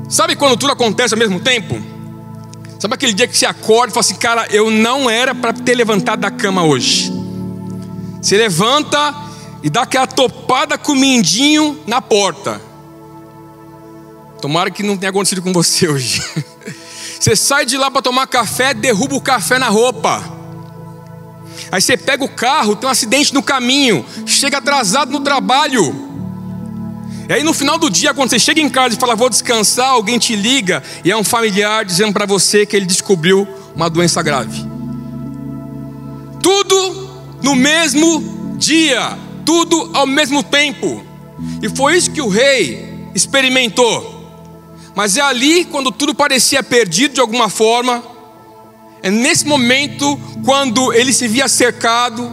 Sabe 0.09 0.35
quando 0.35 0.57
tudo 0.57 0.71
acontece 0.71 1.13
ao 1.13 1.19
mesmo 1.19 1.39
tempo? 1.39 1.81
Sabe 2.79 2.93
aquele 2.93 3.13
dia 3.13 3.27
que 3.27 3.37
você 3.37 3.45
acorda 3.45 3.91
e 3.91 3.93
fala 3.93 4.01
assim, 4.01 4.15
cara, 4.15 4.47
eu 4.51 4.71
não 4.71 5.09
era 5.09 5.35
para 5.35 5.51
ter 5.51 5.75
levantado 5.75 6.21
da 6.21 6.31
cama 6.31 6.63
hoje. 6.63 7.11
Você 8.21 8.37
levanta 8.37 9.15
e 9.61 9.69
dá 9.69 9.81
aquela 9.81 10.07
topada 10.07 10.77
com 10.77 10.93
o 10.93 10.95
mindinho 10.95 11.79
na 11.85 12.01
porta. 12.01 12.61
Tomara 14.41 14.71
que 14.71 14.81
não 14.81 14.97
tenha 14.97 15.09
acontecido 15.09 15.41
com 15.41 15.51
você 15.51 15.87
hoje. 15.87 16.21
Você 17.19 17.35
sai 17.35 17.65
de 17.65 17.75
lá 17.75 17.91
para 17.91 18.01
tomar 18.01 18.27
café, 18.27 18.73
derruba 18.73 19.13
o 19.13 19.19
café 19.19 19.59
na 19.59 19.67
roupa. 19.67 20.38
Aí 21.71 21.81
você 21.81 21.95
pega 21.95 22.23
o 22.23 22.29
carro, 22.29 22.75
tem 22.75 22.87
um 22.87 22.91
acidente 22.91 23.33
no 23.33 23.43
caminho, 23.43 24.05
chega 24.25 24.57
atrasado 24.57 25.11
no 25.11 25.19
trabalho. 25.19 26.07
E 27.27 27.33
aí 27.33 27.43
no 27.43 27.53
final 27.53 27.77
do 27.77 27.89
dia, 27.89 28.13
quando 28.13 28.29
você 28.29 28.39
chega 28.39 28.59
em 28.59 28.69
casa 28.69 28.95
e 28.95 28.99
fala, 28.99 29.15
vou 29.15 29.29
descansar, 29.29 29.89
alguém 29.89 30.17
te 30.17 30.35
liga 30.35 30.81
e 31.03 31.11
é 31.11 31.17
um 31.17 31.23
familiar 31.23 31.85
dizendo 31.85 32.11
para 32.11 32.25
você 32.25 32.65
que 32.65 32.75
ele 32.75 32.85
descobriu 32.85 33.47
uma 33.75 33.89
doença 33.89 34.21
grave. 34.23 34.65
Tudo 36.41 37.09
no 37.43 37.55
mesmo 37.55 38.55
dia 38.57 39.29
tudo 39.49 39.89
ao 39.95 40.05
mesmo 40.05 40.43
tempo. 40.43 41.03
E 41.59 41.67
foi 41.69 41.97
isso 41.97 42.11
que 42.11 42.21
o 42.21 42.29
rei 42.29 43.09
experimentou. 43.15 44.19
Mas 44.93 45.17
é 45.17 45.21
ali, 45.21 45.65
quando 45.65 45.91
tudo 45.91 46.13
parecia 46.13 46.61
perdido 46.61 47.15
de 47.15 47.19
alguma 47.19 47.49
forma, 47.49 48.03
É 49.01 49.09
nesse 49.09 49.45
momento, 49.45 50.19
quando 50.43 50.91
ele 50.93 51.13
se 51.13 51.27
via 51.27 51.47
cercado, 51.47 52.31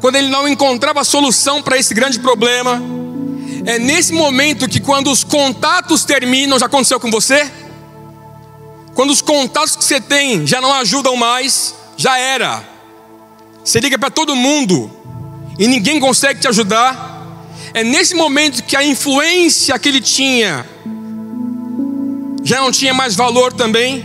quando 0.00 0.16
ele 0.16 0.28
não 0.28 0.46
encontrava 0.46 1.02
solução 1.04 1.62
para 1.62 1.78
esse 1.78 1.94
grande 1.94 2.18
problema, 2.18 2.82
é 3.64 3.78
nesse 3.78 4.12
momento 4.12 4.68
que, 4.68 4.80
quando 4.80 5.10
os 5.10 5.24
contatos 5.24 6.04
terminam, 6.04 6.58
já 6.58 6.66
aconteceu 6.66 6.98
com 6.98 7.10
você? 7.10 7.50
Quando 8.94 9.10
os 9.10 9.22
contatos 9.22 9.76
que 9.76 9.84
você 9.84 10.00
tem 10.00 10.46
já 10.46 10.60
não 10.60 10.72
ajudam 10.74 11.16
mais, 11.16 11.74
já 11.96 12.18
era. 12.18 12.62
Você 13.64 13.80
liga 13.80 13.98
para 13.98 14.10
todo 14.10 14.34
mundo 14.34 14.90
e 15.58 15.66
ninguém 15.66 16.00
consegue 16.00 16.40
te 16.40 16.48
ajudar. 16.48 17.10
É 17.72 17.82
nesse 17.82 18.14
momento 18.14 18.62
que 18.64 18.76
a 18.76 18.84
influência 18.84 19.78
que 19.78 19.88
ele 19.88 20.00
tinha 20.00 20.66
já 22.42 22.60
não 22.60 22.72
tinha 22.72 22.92
mais 22.92 23.14
valor 23.14 23.52
também, 23.52 24.04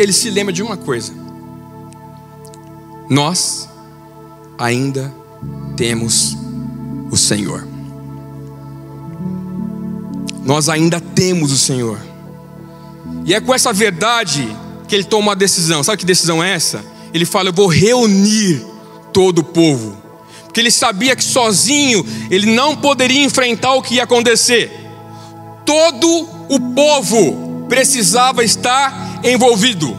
que 0.00 0.04
ele 0.04 0.12
se 0.14 0.30
lembra 0.30 0.50
de 0.50 0.62
uma 0.62 0.78
coisa: 0.78 1.12
nós 3.10 3.68
ainda 4.56 5.14
temos 5.76 6.34
o 7.10 7.18
Senhor. 7.18 7.68
Nós 10.42 10.70
ainda 10.70 11.02
temos 11.02 11.52
o 11.52 11.58
Senhor. 11.58 12.00
E 13.26 13.34
é 13.34 13.40
com 13.42 13.54
essa 13.54 13.74
verdade 13.74 14.48
que 14.88 14.94
ele 14.94 15.04
toma 15.04 15.28
uma 15.28 15.36
decisão. 15.36 15.82
Sabe 15.82 15.98
que 15.98 16.06
decisão 16.06 16.42
é 16.42 16.50
essa? 16.54 16.82
Ele 17.12 17.26
fala: 17.26 17.50
Eu 17.50 17.52
vou 17.52 17.66
reunir 17.66 18.64
todo 19.12 19.40
o 19.40 19.44
povo. 19.44 19.98
Porque 20.44 20.60
ele 20.60 20.70
sabia 20.70 21.14
que 21.14 21.22
sozinho 21.22 22.02
ele 22.30 22.46
não 22.46 22.74
poderia 22.74 23.22
enfrentar 23.22 23.74
o 23.74 23.82
que 23.82 23.96
ia 23.96 24.04
acontecer. 24.04 24.72
Todo 25.66 26.26
o 26.48 26.58
povo 26.74 27.66
precisava 27.68 28.42
estar 28.42 29.09
envolvido. 29.22 29.96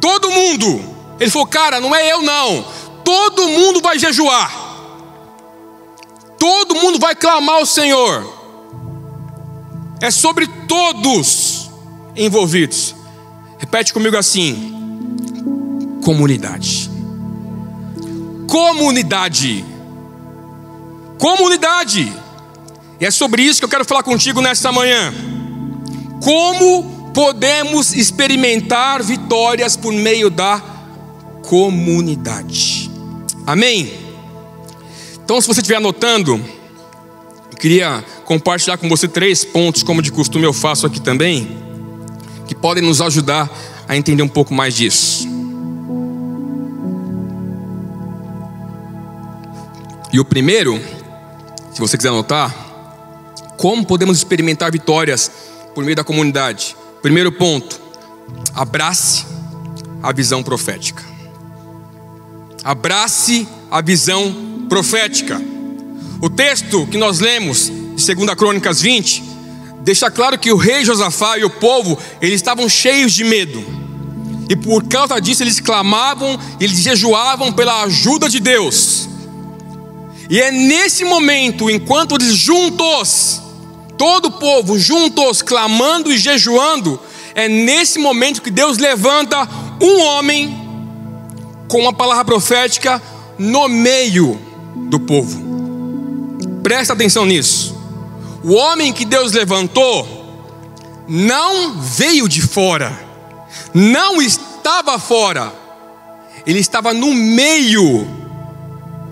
Todo 0.00 0.30
mundo. 0.30 0.94
Ele 1.18 1.30
falou: 1.30 1.46
Cara, 1.46 1.80
não 1.80 1.94
é 1.94 2.12
eu 2.12 2.22
não. 2.22 2.64
Todo 3.04 3.48
mundo 3.48 3.80
vai 3.80 3.98
jejuar. 3.98 4.64
Todo 6.38 6.74
mundo 6.74 6.98
vai 6.98 7.14
clamar 7.14 7.56
ao 7.56 7.66
Senhor. 7.66 8.32
É 10.00 10.10
sobre 10.10 10.46
todos 10.46 11.70
envolvidos. 12.16 12.94
Repete 13.58 13.92
comigo 13.92 14.16
assim: 14.16 14.72
comunidade. 16.04 16.90
Comunidade. 18.48 19.64
Comunidade. 21.18 22.12
E 23.00 23.06
é 23.06 23.10
sobre 23.10 23.42
isso 23.42 23.60
que 23.60 23.64
eu 23.64 23.68
quero 23.68 23.84
falar 23.84 24.02
contigo 24.02 24.40
nesta 24.40 24.70
manhã. 24.70 25.12
Como 26.22 26.93
podemos 27.14 27.94
experimentar 27.94 29.02
vitórias 29.02 29.76
por 29.76 29.92
meio 29.92 30.28
da 30.28 30.60
comunidade? 31.48 32.90
Amém? 33.46 33.92
Então, 35.24 35.40
se 35.40 35.46
você 35.46 35.60
estiver 35.60 35.76
anotando, 35.76 36.38
eu 37.52 37.56
queria 37.56 38.04
compartilhar 38.24 38.76
com 38.76 38.88
você 38.88 39.06
três 39.06 39.44
pontos, 39.44 39.82
como 39.82 40.02
de 40.02 40.10
costume 40.10 40.44
eu 40.44 40.52
faço 40.52 40.86
aqui 40.86 41.00
também, 41.00 41.56
que 42.48 42.54
podem 42.54 42.82
nos 42.82 43.00
ajudar 43.00 43.48
a 43.88 43.96
entender 43.96 44.22
um 44.22 44.28
pouco 44.28 44.52
mais 44.52 44.74
disso. 44.74 45.28
E 50.12 50.18
o 50.18 50.24
primeiro, 50.24 50.80
se 51.72 51.80
você 51.80 51.96
quiser 51.96 52.10
anotar, 52.10 52.54
como 53.56 53.84
podemos 53.86 54.18
experimentar 54.18 54.70
vitórias 54.70 55.30
por 55.74 55.84
meio 55.84 55.96
da 55.96 56.04
comunidade? 56.04 56.76
Primeiro 57.04 57.30
ponto, 57.30 57.78
abrace 58.54 59.26
a 60.02 60.10
visão 60.10 60.42
profética. 60.42 61.04
Abrace 62.64 63.46
a 63.70 63.82
visão 63.82 64.64
profética. 64.70 65.38
O 66.18 66.30
texto 66.30 66.86
que 66.86 66.96
nós 66.96 67.20
lemos, 67.20 67.70
de 67.94 68.14
2 68.14 68.34
Crônicas 68.34 68.80
20, 68.80 69.22
deixa 69.82 70.10
claro 70.10 70.38
que 70.38 70.50
o 70.50 70.56
rei 70.56 70.82
Josafá 70.82 71.36
e 71.36 71.44
o 71.44 71.50
povo, 71.50 71.98
eles 72.22 72.36
estavam 72.36 72.66
cheios 72.70 73.12
de 73.12 73.22
medo. 73.22 73.62
E 74.48 74.56
por 74.56 74.84
causa 74.84 75.20
disso 75.20 75.42
eles 75.42 75.60
clamavam, 75.60 76.40
eles 76.58 76.78
jejuavam 76.78 77.52
pela 77.52 77.82
ajuda 77.82 78.30
de 78.30 78.40
Deus. 78.40 79.10
E 80.30 80.40
é 80.40 80.50
nesse 80.50 81.04
momento, 81.04 81.68
enquanto 81.68 82.14
eles 82.14 82.34
juntos, 82.34 83.42
todo 83.96 84.26
o 84.26 84.32
povo 84.32 84.78
juntos, 84.78 85.42
clamando 85.42 86.12
e 86.12 86.18
jejuando, 86.18 87.00
é 87.34 87.48
nesse 87.48 87.98
momento 87.98 88.42
que 88.42 88.50
Deus 88.50 88.78
levanta 88.78 89.48
um 89.80 90.00
homem 90.00 90.64
com 91.68 91.78
uma 91.78 91.92
palavra 91.92 92.24
profética 92.24 93.02
no 93.38 93.68
meio 93.68 94.38
do 94.88 95.00
povo. 95.00 95.42
Presta 96.62 96.92
atenção 96.92 97.26
nisso. 97.26 97.74
O 98.42 98.52
homem 98.52 98.92
que 98.92 99.04
Deus 99.04 99.32
levantou 99.32 100.06
não 101.08 101.80
veio 101.80 102.28
de 102.28 102.40
fora, 102.40 102.98
não 103.72 104.20
estava 104.20 104.98
fora, 104.98 105.52
ele 106.46 106.60
estava 106.60 106.92
no 106.94 107.12
meio 107.12 108.06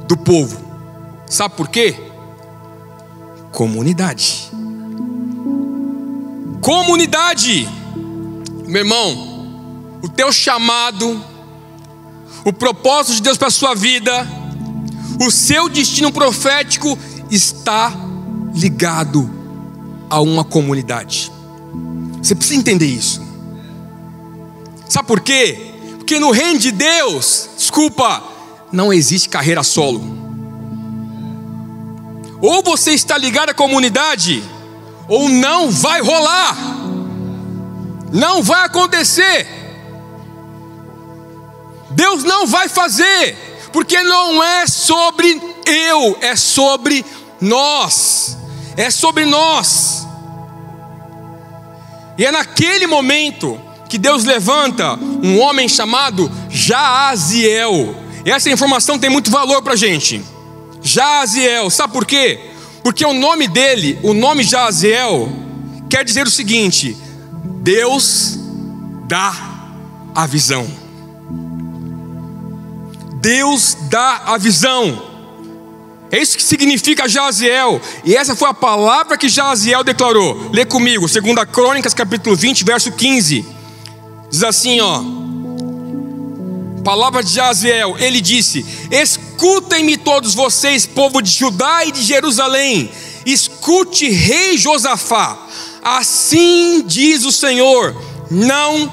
do 0.06 0.16
povo. 0.16 0.60
Sabe 1.26 1.54
por 1.56 1.68
quê? 1.68 1.96
Comunidade. 3.50 4.51
Comunidade. 6.62 7.68
Meu 8.68 8.82
irmão, 8.82 9.98
o 10.00 10.08
teu 10.08 10.32
chamado, 10.32 11.22
o 12.44 12.52
propósito 12.52 13.16
de 13.16 13.22
Deus 13.22 13.36
para 13.36 13.48
a 13.48 13.50
sua 13.50 13.74
vida, 13.74 14.26
o 15.20 15.28
seu 15.28 15.68
destino 15.68 16.12
profético 16.12 16.96
está 17.28 17.92
ligado 18.54 19.28
a 20.08 20.20
uma 20.20 20.44
comunidade. 20.44 21.32
Você 22.22 22.32
precisa 22.32 22.60
entender 22.60 22.86
isso. 22.86 23.20
Sabe 24.88 25.08
por 25.08 25.20
quê? 25.20 25.72
Porque 25.98 26.20
no 26.20 26.30
reino 26.30 26.60
de 26.60 26.70
Deus, 26.70 27.50
desculpa, 27.56 28.22
não 28.70 28.92
existe 28.92 29.28
carreira 29.28 29.64
solo. 29.64 30.00
Ou 32.40 32.62
você 32.62 32.92
está 32.92 33.18
ligado 33.18 33.50
à 33.50 33.54
comunidade, 33.54 34.44
ou 35.12 35.28
não 35.28 35.70
vai 35.70 36.00
rolar, 36.00 36.56
não 38.10 38.42
vai 38.42 38.64
acontecer. 38.64 39.46
Deus 41.90 42.24
não 42.24 42.46
vai 42.46 42.66
fazer, 42.66 43.36
porque 43.74 44.02
não 44.02 44.42
é 44.42 44.66
sobre 44.66 45.38
eu, 45.66 46.16
é 46.22 46.34
sobre 46.34 47.04
nós, 47.42 48.38
é 48.74 48.90
sobre 48.90 49.26
nós. 49.26 50.06
E 52.16 52.24
é 52.24 52.32
naquele 52.32 52.86
momento 52.86 53.60
que 53.90 53.98
Deus 53.98 54.24
levanta 54.24 54.94
um 54.94 55.38
homem 55.40 55.68
chamado 55.68 56.32
Jaaziel. 56.48 57.94
E 58.24 58.30
essa 58.30 58.48
informação 58.48 58.98
tem 58.98 59.10
muito 59.10 59.30
valor 59.30 59.60
para 59.60 59.74
a 59.74 59.76
gente. 59.76 60.24
Jaziel, 60.80 61.68
sabe 61.68 61.92
por 61.92 62.06
quê? 62.06 62.51
Porque 62.82 63.04
o 63.04 63.14
nome 63.14 63.46
dele, 63.46 63.98
o 64.02 64.12
nome 64.12 64.42
Jaziel, 64.42 65.30
quer 65.88 66.04
dizer 66.04 66.26
o 66.26 66.30
seguinte: 66.30 66.96
Deus 67.62 68.38
dá 69.06 69.34
a 70.14 70.26
visão. 70.26 70.66
Deus 73.20 73.76
dá 73.88 74.22
a 74.26 74.36
visão. 74.36 75.10
É 76.10 76.18
isso 76.18 76.36
que 76.36 76.42
significa 76.42 77.08
Jaziel. 77.08 77.80
E 78.04 78.14
essa 78.14 78.36
foi 78.36 78.50
a 78.50 78.54
palavra 78.54 79.16
que 79.16 79.28
Jaziel 79.28 79.82
declarou. 79.82 80.50
Lê 80.52 80.64
comigo, 80.66 81.06
2 81.08 81.44
Crônicas, 81.50 81.94
capítulo 81.94 82.36
20, 82.36 82.64
verso 82.64 82.92
15. 82.92 83.46
Diz 84.28 84.42
assim, 84.42 84.80
ó. 84.80 85.21
Palavra 86.84 87.22
de 87.22 87.32
Jaziel, 87.32 87.96
ele 87.98 88.20
disse: 88.20 88.64
Escutem-me 88.90 89.96
todos 89.96 90.34
vocês, 90.34 90.84
povo 90.84 91.22
de 91.22 91.30
Judá 91.30 91.84
e 91.84 91.92
de 91.92 92.02
Jerusalém. 92.02 92.90
Escute, 93.24 94.08
rei 94.10 94.58
Josafá. 94.58 95.46
Assim 95.82 96.82
diz 96.84 97.24
o 97.24 97.32
Senhor: 97.32 97.94
Não 98.30 98.92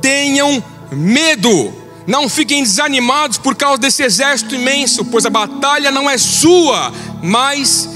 tenham 0.00 0.62
medo. 0.92 1.72
Não 2.06 2.28
fiquem 2.28 2.62
desanimados 2.62 3.38
por 3.38 3.54
causa 3.54 3.78
desse 3.78 4.02
exército 4.02 4.54
imenso, 4.54 5.04
pois 5.04 5.24
a 5.24 5.30
batalha 5.30 5.90
não 5.90 6.10
é 6.10 6.18
sua, 6.18 6.92
mas 7.22 7.88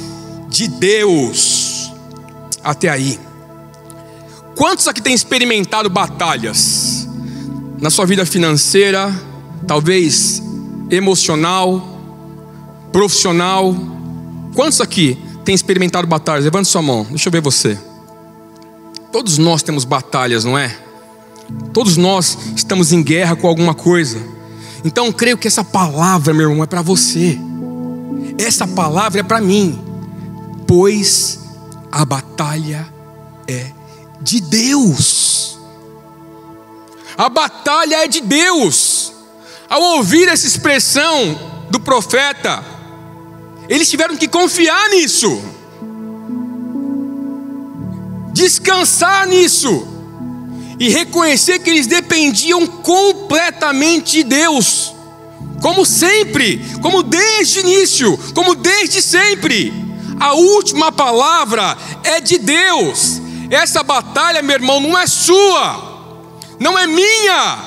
de 0.48 0.68
Deus. 0.68 1.90
Até 2.62 2.88
aí. 2.88 3.18
Quantos 4.54 4.86
aqui 4.86 5.02
têm 5.02 5.14
experimentado 5.14 5.90
batalhas 5.90 7.08
na 7.80 7.90
sua 7.90 8.06
vida 8.06 8.24
financeira, 8.24 9.12
talvez 9.66 10.42
emocional, 10.90 11.82
profissional. 12.92 13.74
Quantos 14.54 14.80
aqui 14.80 15.18
têm 15.44 15.54
experimentado 15.54 16.06
batalhas? 16.06 16.44
Levante 16.44 16.68
sua 16.68 16.82
mão, 16.82 17.06
deixa 17.08 17.28
eu 17.28 17.32
ver 17.32 17.40
você. 17.40 17.78
Todos 19.12 19.38
nós 19.38 19.62
temos 19.62 19.84
batalhas, 19.84 20.44
não 20.44 20.58
é? 20.58 20.76
Todos 21.72 21.96
nós 21.96 22.36
estamos 22.56 22.92
em 22.92 23.02
guerra 23.02 23.36
com 23.36 23.46
alguma 23.46 23.74
coisa. 23.74 24.18
Então 24.84 25.12
creio 25.12 25.38
que 25.38 25.48
essa 25.48 25.64
palavra, 25.64 26.34
meu 26.34 26.50
irmão, 26.50 26.64
é 26.64 26.66
para 26.66 26.82
você. 26.82 27.38
Essa 28.38 28.66
palavra 28.66 29.20
é 29.20 29.22
para 29.22 29.40
mim. 29.40 29.78
Pois 30.66 31.40
a 31.90 32.04
batalha 32.04 32.86
é 33.46 33.70
de 34.20 34.40
Deus. 34.40 35.58
A 37.16 37.28
batalha 37.28 38.04
é 38.04 38.08
de 38.08 38.20
Deus. 38.20 38.93
Ao 39.74 39.82
ouvir 39.96 40.28
essa 40.28 40.46
expressão 40.46 41.66
do 41.68 41.80
profeta, 41.80 42.64
eles 43.68 43.90
tiveram 43.90 44.16
que 44.16 44.28
confiar 44.28 44.88
nisso, 44.90 45.42
descansar 48.32 49.26
nisso 49.26 49.84
e 50.78 50.90
reconhecer 50.90 51.58
que 51.58 51.70
eles 51.70 51.88
dependiam 51.88 52.64
completamente 52.68 54.18
de 54.18 54.22
Deus, 54.22 54.94
como 55.60 55.84
sempre, 55.84 56.64
como 56.80 57.02
desde 57.02 57.58
o 57.58 57.62
início, 57.62 58.16
como 58.32 58.54
desde 58.54 59.02
sempre. 59.02 59.74
A 60.20 60.34
última 60.34 60.92
palavra 60.92 61.76
é 62.04 62.20
de 62.20 62.38
Deus. 62.38 63.20
Essa 63.50 63.82
batalha, 63.82 64.40
meu 64.40 64.54
irmão, 64.54 64.78
não 64.78 64.96
é 64.96 65.08
sua, 65.08 66.20
não 66.60 66.78
é 66.78 66.86
minha, 66.86 67.58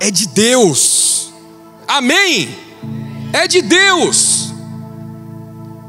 é 0.00 0.10
de 0.10 0.26
Deus. 0.28 1.11
Amém? 1.92 2.58
É 3.34 3.46
de 3.46 3.60
Deus. 3.60 4.50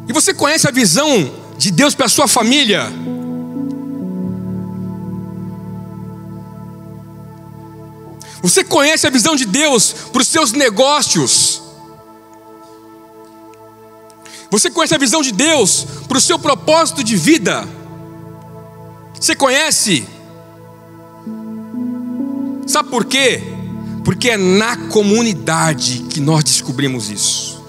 E 0.06 0.12
você 0.12 0.34
conhece 0.34 0.68
a 0.68 0.72
visão 0.72 1.34
de 1.58 1.72
Deus 1.72 1.96
para 1.96 2.08
a 2.08 2.10
sua 2.10 2.28
família? 2.28 2.92
Você 8.42 8.66
conhece 8.66 9.08
a 9.08 9.10
visão 9.10 9.34
de 9.38 9.46
Deus 9.46 9.94
para 10.12 10.22
os 10.22 10.28
seus 10.28 10.52
negócios? 10.52 11.62
Você 14.52 14.70
conhece 14.70 14.94
a 14.94 14.98
visão 14.98 15.22
de 15.22 15.32
Deus 15.32 15.88
para 16.06 16.18
o 16.18 16.22
seu 16.22 16.38
propósito 16.38 17.02
de 17.02 17.16
vida? 17.16 17.66
Você 19.14 19.38
conhece? 19.38 20.06
Sabe 22.68 22.90
por 22.90 23.06
quê? 23.06 23.53
Porque 24.04 24.30
é 24.30 24.38
na 24.38 24.76
comunidade 24.90 26.06
que 26.10 26.20
nós 26.20 26.44
descobrimos 26.44 27.10
isso. 27.10 27.64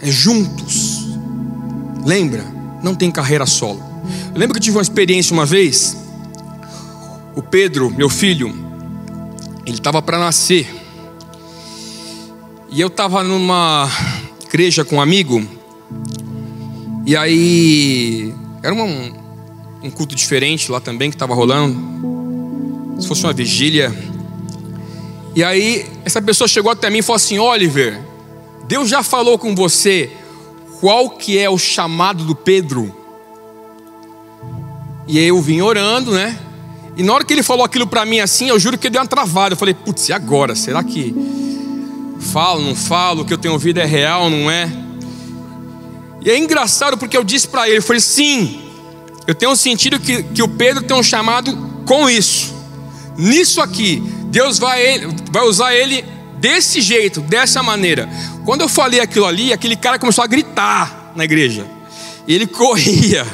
É 0.00 0.10
juntos. 0.10 1.06
Lembra? 2.04 2.44
Não 2.82 2.94
tem 2.94 3.10
carreira 3.10 3.46
solo. 3.46 3.82
Eu 4.32 4.38
lembro 4.38 4.54
que 4.54 4.58
eu 4.58 4.62
tive 4.62 4.76
uma 4.76 4.82
experiência 4.82 5.32
uma 5.32 5.46
vez 5.46 5.96
o 7.36 7.42
Pedro, 7.42 7.90
meu 7.90 8.08
filho, 8.08 8.54
ele 9.66 9.76
estava 9.76 10.00
para 10.00 10.18
nascer. 10.18 10.72
E 12.70 12.80
eu 12.80 12.86
estava 12.86 13.24
numa 13.24 13.90
igreja 14.46 14.84
com 14.84 14.96
um 14.96 15.00
amigo. 15.00 15.44
E 17.04 17.16
aí 17.16 18.32
era 18.62 18.74
um, 18.74 19.12
um 19.82 19.90
culto 19.90 20.14
diferente 20.14 20.70
lá 20.70 20.80
também 20.80 21.10
que 21.10 21.16
estava 21.16 21.34
rolando. 21.34 22.13
Se 22.98 23.08
fosse 23.08 23.24
uma 23.24 23.32
vigília. 23.32 23.94
E 25.34 25.42
aí 25.42 25.86
essa 26.04 26.22
pessoa 26.22 26.46
chegou 26.46 26.70
até 26.70 26.88
mim 26.90 26.98
e 26.98 27.02
falou 27.02 27.16
assim: 27.16 27.38
Oliver, 27.38 28.00
Deus 28.66 28.88
já 28.88 29.02
falou 29.02 29.38
com 29.38 29.54
você 29.54 30.10
qual 30.80 31.10
que 31.10 31.38
é 31.38 31.48
o 31.48 31.58
chamado 31.58 32.24
do 32.24 32.34
Pedro? 32.34 32.94
E 35.06 35.18
aí 35.18 35.28
eu 35.28 35.40
vim 35.40 35.60
orando, 35.60 36.12
né? 36.12 36.38
E 36.96 37.02
na 37.02 37.12
hora 37.12 37.24
que 37.24 37.32
ele 37.32 37.42
falou 37.42 37.64
aquilo 37.64 37.86
para 37.86 38.04
mim 38.04 38.20
assim, 38.20 38.48
eu 38.48 38.58
juro 38.58 38.78
que 38.78 38.88
deu 38.88 39.00
uma 39.00 39.06
travada. 39.06 39.54
Eu 39.54 39.58
falei, 39.58 39.74
putz, 39.74 40.08
e 40.08 40.12
agora? 40.12 40.54
Será 40.54 40.82
que 40.82 41.14
falo, 42.20 42.62
não 42.62 42.74
falo? 42.74 43.22
O 43.22 43.24
que 43.24 43.32
eu 43.32 43.38
tenho 43.38 43.54
ouvido 43.54 43.80
é 43.80 43.84
real, 43.84 44.30
não 44.30 44.50
é? 44.50 44.70
E 46.24 46.30
é 46.30 46.38
engraçado 46.38 46.96
porque 46.96 47.16
eu 47.16 47.24
disse 47.24 47.46
para 47.48 47.68
ele, 47.68 47.78
eu 47.78 47.82
falei, 47.82 48.00
sim, 48.00 48.62
eu 49.26 49.34
tenho 49.34 49.54
sentido 49.56 49.98
que, 49.98 50.22
que 50.22 50.42
o 50.42 50.48
Pedro 50.48 50.82
tem 50.82 50.96
um 50.96 51.02
chamado 51.02 51.54
com 51.84 52.08
isso. 52.08 52.53
Nisso 53.16 53.60
aqui, 53.60 54.02
Deus 54.26 54.58
vai, 54.58 55.00
vai 55.30 55.44
usar 55.44 55.74
ele 55.74 56.04
desse 56.38 56.80
jeito, 56.80 57.20
dessa 57.20 57.62
maneira. 57.62 58.08
Quando 58.44 58.62
eu 58.62 58.68
falei 58.68 59.00
aquilo 59.00 59.26
ali, 59.26 59.52
aquele 59.52 59.76
cara 59.76 59.98
começou 59.98 60.24
a 60.24 60.26
gritar 60.26 61.12
na 61.14 61.24
igreja. 61.24 61.66
E 62.26 62.34
ele 62.34 62.46
corria, 62.46 63.26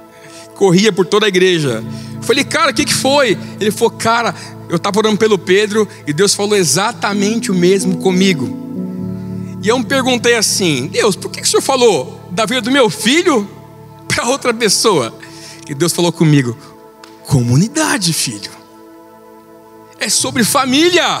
corria 0.56 0.92
por 0.92 1.06
toda 1.06 1.26
a 1.26 1.28
igreja. 1.28 1.84
Falei, 2.22 2.44
cara, 2.44 2.70
o 2.70 2.74
que, 2.74 2.84
que 2.84 2.94
foi? 2.94 3.38
Ele 3.60 3.70
falou, 3.70 3.90
cara, 3.90 4.34
eu 4.68 4.76
estava 4.76 4.98
orando 4.98 5.16
pelo 5.16 5.38
Pedro 5.38 5.86
e 6.06 6.12
Deus 6.12 6.34
falou 6.34 6.56
exatamente 6.56 7.50
o 7.50 7.54
mesmo 7.54 7.98
comigo. 7.98 8.66
E 9.62 9.68
eu 9.68 9.78
me 9.78 9.84
perguntei 9.84 10.34
assim: 10.34 10.86
Deus, 10.88 11.16
por 11.16 11.30
que, 11.30 11.40
que 11.40 11.46
o 11.46 11.50
senhor 11.50 11.62
falou 11.62 12.20
da 12.30 12.44
vida 12.46 12.60
do 12.62 12.70
meu 12.70 12.90
filho 12.90 13.48
para 14.08 14.28
outra 14.28 14.52
pessoa? 14.52 15.16
E 15.68 15.74
Deus 15.74 15.92
falou 15.92 16.12
comigo: 16.12 16.56
comunidade, 17.26 18.12
filho. 18.12 18.50
É 19.98 20.08
sobre 20.08 20.44
família. 20.44 21.20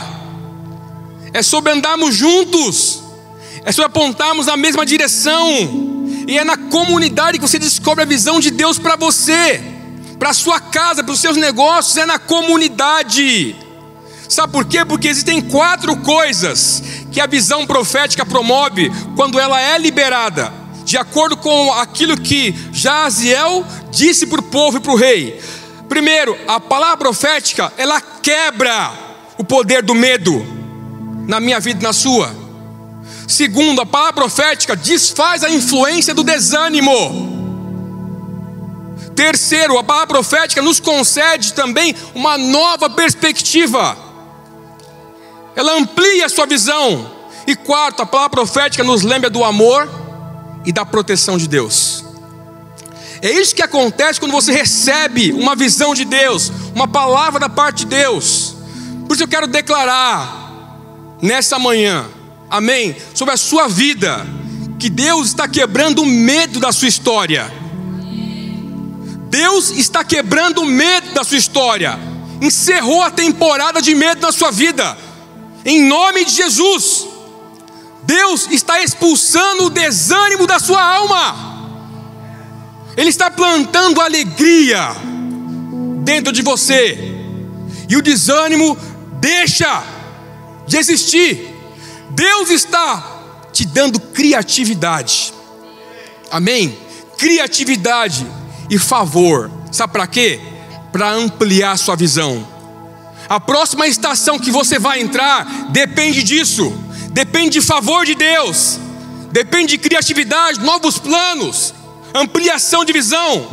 É 1.32 1.42
sobre 1.42 1.72
andarmos 1.72 2.14
juntos. 2.14 3.02
É 3.64 3.72
sobre 3.72 3.86
apontarmos 3.86 4.46
na 4.46 4.56
mesma 4.56 4.86
direção. 4.86 5.48
E 6.26 6.38
é 6.38 6.44
na 6.44 6.56
comunidade 6.56 7.38
que 7.38 7.46
você 7.46 7.58
descobre 7.58 8.02
a 8.02 8.06
visão 8.06 8.40
de 8.40 8.50
Deus 8.50 8.78
para 8.78 8.96
você 8.96 9.74
para 10.18 10.30
a 10.30 10.34
sua 10.34 10.58
casa, 10.60 11.04
para 11.04 11.12
os 11.12 11.20
seus 11.20 11.36
negócios, 11.36 11.96
é 11.96 12.06
na 12.06 12.18
comunidade. 12.18 13.56
Sabe 14.28 14.52
por 14.52 14.64
quê? 14.64 14.84
Porque 14.84 15.08
existem 15.08 15.40
quatro 15.40 15.96
coisas 15.98 16.82
que 17.12 17.20
a 17.20 17.26
visão 17.26 17.66
profética 17.66 18.24
promove 18.26 18.90
quando 19.14 19.38
ela 19.38 19.60
é 19.60 19.78
liberada, 19.78 20.52
de 20.84 20.96
acordo 20.96 21.36
com 21.36 21.72
aquilo 21.74 22.20
que 22.20 22.54
Jaziel 22.72 23.64
disse 23.90 24.26
para 24.26 24.40
o 24.40 24.44
povo 24.44 24.78
e 24.78 24.80
para 24.80 24.92
o 24.92 24.96
rei. 24.96 25.40
Primeiro, 25.96 26.38
a 26.46 26.60
palavra 26.60 26.98
profética, 26.98 27.72
ela 27.78 27.98
quebra 28.02 28.92
o 29.38 29.42
poder 29.42 29.82
do 29.82 29.94
medo 29.94 30.46
na 31.26 31.40
minha 31.40 31.58
vida 31.58 31.80
e 31.80 31.82
na 31.82 31.94
sua. 31.94 32.36
Segundo, 33.26 33.80
a 33.80 33.86
palavra 33.86 34.12
profética 34.12 34.76
desfaz 34.76 35.42
a 35.42 35.48
influência 35.48 36.12
do 36.12 36.22
desânimo. 36.22 36.92
Terceiro, 39.14 39.78
a 39.78 39.82
palavra 39.82 40.08
profética 40.08 40.60
nos 40.60 40.78
concede 40.78 41.54
também 41.54 41.96
uma 42.14 42.36
nova 42.36 42.90
perspectiva. 42.90 43.96
Ela 45.54 45.78
amplia 45.78 46.26
a 46.26 46.28
sua 46.28 46.44
visão. 46.44 47.10
E 47.46 47.56
quarto, 47.56 48.02
a 48.02 48.06
palavra 48.06 48.32
profética 48.32 48.84
nos 48.84 49.02
lembra 49.02 49.30
do 49.30 49.42
amor 49.42 49.88
e 50.62 50.72
da 50.72 50.84
proteção 50.84 51.38
de 51.38 51.48
Deus. 51.48 51.95
É 53.22 53.30
isso 53.30 53.54
que 53.54 53.62
acontece 53.62 54.20
quando 54.20 54.32
você 54.32 54.52
recebe 54.52 55.32
uma 55.32 55.54
visão 55.56 55.94
de 55.94 56.04
Deus, 56.04 56.52
uma 56.74 56.86
palavra 56.86 57.40
da 57.40 57.48
parte 57.48 57.78
de 57.78 57.86
Deus. 57.86 58.56
Por 59.06 59.14
isso 59.14 59.22
eu 59.22 59.28
quero 59.28 59.46
declarar 59.46 61.16
nessa 61.22 61.58
manhã, 61.58 62.06
amém, 62.50 62.96
sobre 63.14 63.34
a 63.34 63.36
sua 63.36 63.68
vida, 63.68 64.26
que 64.78 64.90
Deus 64.90 65.28
está 65.28 65.48
quebrando 65.48 66.02
o 66.02 66.06
medo 66.06 66.60
da 66.60 66.72
sua 66.72 66.88
história 66.88 67.66
Deus 69.36 69.70
está 69.70 70.02
quebrando 70.02 70.62
o 70.62 70.64
medo 70.66 71.12
da 71.12 71.22
sua 71.22 71.36
história, 71.36 71.98
encerrou 72.40 73.02
a 73.02 73.10
temporada 73.10 73.82
de 73.82 73.94
medo 73.94 74.22
na 74.22 74.32
sua 74.32 74.50
vida, 74.50 74.96
em 75.62 75.82
nome 75.82 76.24
de 76.24 76.32
Jesus. 76.32 77.06
Deus 78.04 78.48
está 78.50 78.80
expulsando 78.82 79.64
o 79.64 79.70
desânimo 79.70 80.46
da 80.46 80.58
sua 80.58 80.82
alma, 80.82 81.45
Ele 82.96 83.10
está 83.10 83.30
plantando 83.30 84.00
alegria 84.00 84.96
dentro 86.02 86.32
de 86.32 86.42
você, 86.42 86.98
e 87.88 87.96
o 87.96 88.02
desânimo 88.02 88.76
deixa 89.20 89.84
de 90.66 90.76
existir. 90.76 91.54
Deus 92.10 92.50
está 92.50 93.48
te 93.52 93.66
dando 93.66 94.00
criatividade, 94.00 95.32
amém? 96.30 96.78
Criatividade 97.18 98.26
e 98.70 98.78
favor. 98.78 99.50
Sabe 99.70 99.92
para 99.92 100.06
quê? 100.06 100.40
Para 100.92 101.12
ampliar 101.12 101.76
sua 101.76 101.96
visão. 101.96 102.46
A 103.28 103.40
próxima 103.40 103.86
estação 103.86 104.38
que 104.38 104.50
você 104.50 104.78
vai 104.78 105.00
entrar 105.00 105.44
depende 105.70 106.22
disso. 106.22 106.72
Depende 107.10 107.50
de 107.50 107.60
favor 107.60 108.06
de 108.06 108.14
Deus. 108.14 108.78
Depende 109.32 109.72
de 109.72 109.78
criatividade, 109.78 110.60
novos 110.60 110.98
planos, 110.98 111.74
ampliação 112.14 112.84
de 112.84 112.92
visão. 112.92 113.48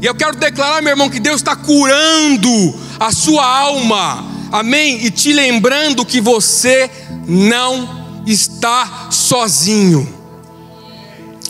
E 0.00 0.06
eu 0.06 0.14
quero 0.14 0.36
declarar, 0.36 0.82
meu 0.82 0.90
irmão, 0.90 1.08
que 1.08 1.20
Deus 1.20 1.36
está 1.36 1.54
curando 1.54 2.74
a 2.98 3.12
sua 3.12 3.44
alma. 3.44 4.24
Amém? 4.50 5.04
E 5.04 5.10
te 5.10 5.32
lembrando 5.32 6.04
que 6.04 6.20
você 6.20 6.90
não 7.26 8.22
está 8.26 9.08
sozinho. 9.10 10.20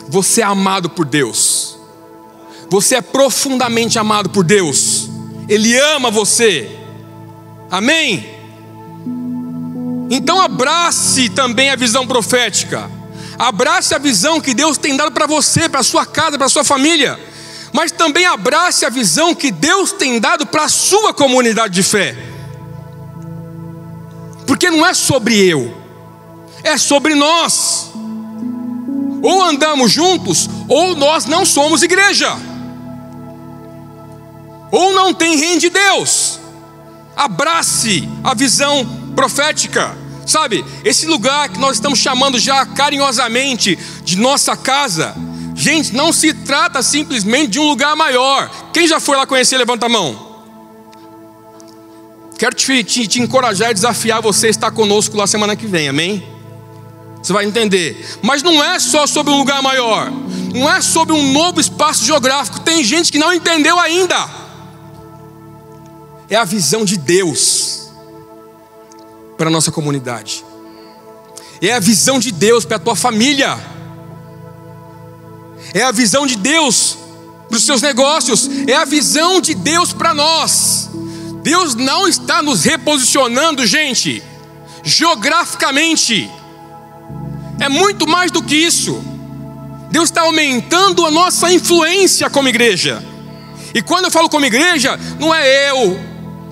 Você 0.07 0.41
é 0.41 0.43
amado 0.43 0.89
por 0.89 1.05
Deus. 1.05 1.77
Você 2.69 2.95
é 2.95 3.01
profundamente 3.01 3.97
amado 3.97 4.29
por 4.29 4.43
Deus. 4.43 5.09
Ele 5.49 5.77
ama 5.77 6.09
você. 6.09 6.69
Amém? 7.69 8.29
Então 10.09 10.39
abrace 10.39 11.29
também 11.29 11.69
a 11.69 11.75
visão 11.75 12.05
profética. 12.05 12.89
Abrace 13.37 13.93
a 13.93 13.97
visão 13.97 14.39
que 14.39 14.53
Deus 14.53 14.77
tem 14.77 14.95
dado 14.95 15.11
para 15.11 15.25
você, 15.25 15.67
para 15.67 15.83
sua 15.83 16.05
casa, 16.05 16.37
para 16.37 16.49
sua 16.49 16.63
família. 16.63 17.19
Mas 17.71 17.91
também 17.91 18.25
abrace 18.25 18.85
a 18.85 18.89
visão 18.89 19.33
que 19.33 19.51
Deus 19.51 19.91
tem 19.91 20.19
dado 20.19 20.45
para 20.45 20.65
a 20.65 20.69
sua 20.69 21.13
comunidade 21.13 21.73
de 21.73 21.83
fé. 21.83 22.15
Porque 24.45 24.69
não 24.69 24.85
é 24.85 24.93
sobre 24.93 25.35
eu, 25.35 25.75
é 26.63 26.77
sobre 26.77 27.15
nós. 27.15 27.91
Ou 29.23 29.41
andamos 29.41 29.91
juntos, 29.91 30.49
ou 30.67 30.95
nós 30.95 31.25
não 31.25 31.45
somos 31.45 31.81
igreja. 31.81 32.31
Ou 34.69 34.93
não 34.93 35.13
tem 35.13 35.37
reino 35.37 35.59
de 35.59 35.69
Deus. 35.69 36.39
Abrace 37.15 38.07
a 38.23 38.33
visão 38.33 38.85
profética. 39.15 40.02
Sabe, 40.25 40.63
esse 40.83 41.05
lugar 41.05 41.49
que 41.49 41.59
nós 41.59 41.77
estamos 41.77 41.99
chamando 41.99 42.39
já 42.39 42.65
carinhosamente 42.65 43.77
de 44.03 44.17
nossa 44.17 44.55
casa, 44.55 45.15
gente, 45.55 45.93
não 45.93 46.13
se 46.13 46.33
trata 46.33 46.81
simplesmente 46.81 47.51
de 47.51 47.59
um 47.59 47.67
lugar 47.67 47.95
maior. 47.95 48.49
Quem 48.73 48.87
já 48.87 48.99
foi 48.99 49.17
lá 49.17 49.25
conhecer, 49.25 49.57
levanta 49.57 49.85
a 49.85 49.89
mão. 49.89 50.33
Quero 52.37 52.55
te, 52.55 52.83
te, 52.83 53.07
te 53.07 53.21
encorajar 53.21 53.71
e 53.71 53.73
desafiar 53.73 54.21
você 54.21 54.47
a 54.47 54.49
estar 54.49 54.71
conosco 54.71 55.15
lá 55.17 55.27
semana 55.27 55.55
que 55.55 55.67
vem, 55.67 55.87
amém? 55.87 56.27
Você 57.21 57.31
vai 57.31 57.45
entender. 57.45 58.17
Mas 58.21 58.41
não 58.43 58.63
é 58.63 58.79
só 58.79 59.05
sobre 59.07 59.33
um 59.33 59.37
lugar 59.37 59.61
maior, 59.61 60.11
não 60.53 60.69
é 60.69 60.81
sobre 60.81 61.13
um 61.13 61.31
novo 61.31 61.59
espaço 61.59 62.03
geográfico. 62.05 62.59
Tem 62.61 62.83
gente 62.83 63.11
que 63.11 63.19
não 63.19 63.33
entendeu 63.33 63.79
ainda. 63.79 64.29
É 66.29 66.35
a 66.35 66.43
visão 66.43 66.83
de 66.83 66.97
Deus 66.97 67.82
para 69.37 69.47
a 69.47 69.51
nossa 69.51 69.71
comunidade. 69.71 70.43
É 71.61 71.73
a 71.73 71.79
visão 71.79 72.19
de 72.19 72.31
Deus 72.31 72.65
para 72.65 72.77
a 72.77 72.79
tua 72.79 72.95
família. 72.95 73.57
É 75.73 75.81
a 75.83 75.91
visão 75.91 76.27
de 76.27 76.35
Deus 76.35 76.97
para 77.47 77.57
os 77.57 77.63
seus 77.63 77.81
negócios. 77.81 78.49
É 78.67 78.75
a 78.75 78.85
visão 78.85 79.39
de 79.39 79.53
Deus 79.53 79.93
para 79.93 80.13
nós. 80.13 80.89
Deus 81.41 81.75
não 81.75 82.07
está 82.07 82.41
nos 82.41 82.63
reposicionando, 82.63 83.65
gente, 83.65 84.23
geograficamente. 84.83 86.29
É 87.59 87.69
muito 87.69 88.07
mais 88.07 88.31
do 88.31 88.41
que 88.41 88.55
isso. 88.55 89.03
Deus 89.91 90.05
está 90.05 90.21
aumentando 90.21 91.05
a 91.05 91.11
nossa 91.11 91.51
influência 91.51 92.29
como 92.29 92.49
igreja. 92.49 93.03
E 93.73 93.81
quando 93.81 94.05
eu 94.05 94.11
falo 94.11 94.29
como 94.29 94.45
igreja, 94.45 94.99
não 95.19 95.33
é 95.33 95.69
eu, 95.69 95.99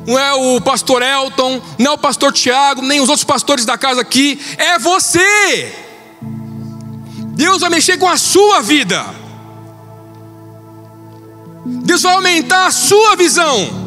não 0.06 0.18
é 0.18 0.34
o 0.34 0.62
pastor 0.62 1.02
Elton, 1.02 1.62
não 1.78 1.92
é 1.92 1.94
o 1.94 1.98
pastor 1.98 2.34
Tiago, 2.34 2.82
nem 2.82 3.00
os 3.00 3.10
outros 3.10 3.24
pastores 3.24 3.66
da 3.66 3.78
casa 3.78 4.02
aqui, 4.02 4.40
é 4.58 4.80
você. 4.80 5.74
Deus 7.34 7.60
vai 7.60 7.70
mexer 7.70 7.98
com 7.98 8.08
a 8.08 8.18
sua 8.18 8.62
vida. 8.62 9.06
Deus 11.66 12.02
vai 12.02 12.14
aumentar 12.14 12.68
a 12.68 12.72
sua 12.72 13.16
visão. 13.16 13.82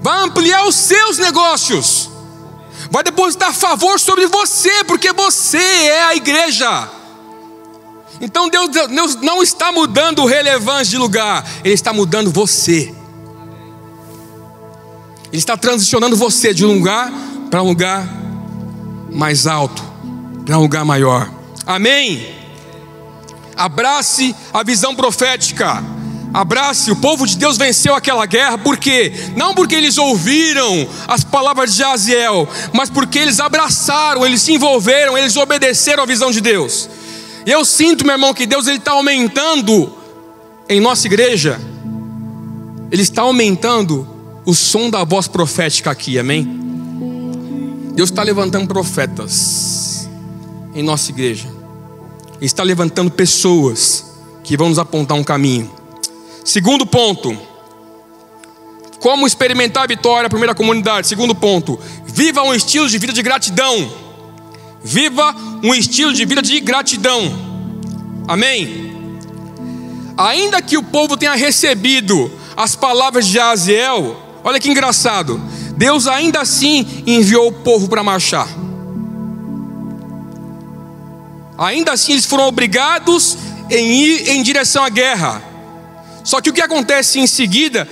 Vai 0.00 0.24
ampliar 0.24 0.66
os 0.66 0.74
seus 0.74 1.18
negócios. 1.18 2.10
Vai 2.90 3.02
depositar 3.02 3.54
favor 3.54 4.00
sobre 4.00 4.26
você, 4.26 4.84
porque 4.84 5.12
você 5.12 5.58
é 5.58 6.04
a 6.04 6.14
igreja. 6.14 6.90
Então 8.20 8.48
Deus, 8.48 8.68
Deus 8.68 9.16
não 9.16 9.42
está 9.42 9.72
mudando 9.72 10.22
o 10.22 10.26
relevante 10.26 10.90
de 10.90 10.98
lugar, 10.98 11.44
Ele 11.64 11.74
está 11.74 11.92
mudando 11.92 12.30
você. 12.30 12.94
Ele 15.32 15.38
está 15.38 15.56
transicionando 15.56 16.14
você 16.14 16.52
de 16.52 16.62
um 16.62 16.74
lugar 16.74 17.10
para 17.50 17.62
um 17.62 17.68
lugar 17.68 18.06
mais 19.10 19.46
alto, 19.46 19.82
para 20.44 20.58
um 20.58 20.60
lugar 20.60 20.84
maior. 20.84 21.32
Amém? 21.66 22.34
Abrace 23.56 24.36
a 24.52 24.62
visão 24.62 24.94
profética. 24.94 25.82
Abrace, 26.34 26.90
o 26.90 26.96
povo 26.96 27.26
de 27.26 27.36
Deus 27.38 27.56
venceu 27.56 27.94
aquela 27.94 28.26
guerra, 28.26 28.58
por 28.58 28.76
quê? 28.76 29.12
Não 29.34 29.54
porque 29.54 29.74
eles 29.74 29.96
ouviram 29.96 30.88
as 31.08 31.24
palavras 31.24 31.72
de 31.72 31.78
Jaziel, 31.78 32.48
mas 32.72 32.90
porque 32.90 33.18
eles 33.18 33.40
abraçaram, 33.40 34.24
eles 34.24 34.40
se 34.42 34.52
envolveram, 34.52 35.16
eles 35.16 35.36
obedeceram 35.36 36.02
à 36.02 36.06
visão 36.06 36.30
de 36.30 36.40
Deus. 36.40 36.88
E 37.46 37.50
eu 37.50 37.64
sinto, 37.64 38.04
meu 38.04 38.14
irmão, 38.14 38.34
que 38.34 38.46
Deus 38.46 38.66
está 38.66 38.92
aumentando 38.92 39.92
em 40.68 40.80
nossa 40.80 41.06
igreja, 41.06 41.60
Ele 42.90 43.02
está 43.02 43.22
aumentando 43.22 44.11
o 44.44 44.54
som 44.54 44.90
da 44.90 45.04
voz 45.04 45.28
profética 45.28 45.90
aqui, 45.90 46.18
amém? 46.18 46.44
Deus 47.94 48.10
está 48.10 48.22
levantando 48.22 48.66
profetas 48.66 50.08
em 50.74 50.82
nossa 50.82 51.10
igreja, 51.10 51.48
está 52.40 52.62
levantando 52.62 53.10
pessoas 53.10 54.12
que 54.42 54.56
vão 54.56 54.68
nos 54.68 54.78
apontar 54.78 55.16
um 55.16 55.24
caminho. 55.24 55.70
Segundo 56.44 56.84
ponto, 56.86 57.36
como 59.02 59.26
experimentar 59.26 59.82
a 59.82 59.86
vitória, 59.88 60.30
primeira 60.30 60.54
comunidade. 60.54 61.08
Segundo 61.08 61.34
ponto, 61.34 61.78
viva 62.06 62.40
um 62.42 62.54
estilo 62.54 62.88
de 62.88 62.98
vida 62.98 63.12
de 63.12 63.20
gratidão. 63.20 63.92
Viva 64.80 65.34
um 65.60 65.74
estilo 65.74 66.12
de 66.12 66.24
vida 66.24 66.40
de 66.40 66.60
gratidão. 66.60 67.20
Amém? 68.28 68.92
Ainda 70.16 70.62
que 70.62 70.78
o 70.78 70.84
povo 70.84 71.16
tenha 71.16 71.34
recebido 71.34 72.30
as 72.56 72.76
palavras 72.76 73.26
de 73.26 73.40
Aziel, 73.40 74.21
Olha 74.44 74.58
que 74.58 74.68
engraçado. 74.68 75.40
Deus 75.76 76.06
ainda 76.06 76.40
assim 76.40 77.02
enviou 77.06 77.48
o 77.48 77.52
povo 77.52 77.88
para 77.88 78.02
marchar. 78.02 78.48
Ainda 81.56 81.92
assim 81.92 82.12
eles 82.12 82.24
foram 82.24 82.48
obrigados 82.48 83.38
em 83.70 83.92
ir 83.92 84.30
em 84.30 84.42
direção 84.42 84.84
à 84.84 84.88
guerra. 84.88 85.42
Só 86.24 86.40
que 86.40 86.50
o 86.50 86.52
que 86.52 86.60
acontece 86.60 87.20
em 87.20 87.26
seguida 87.26 87.88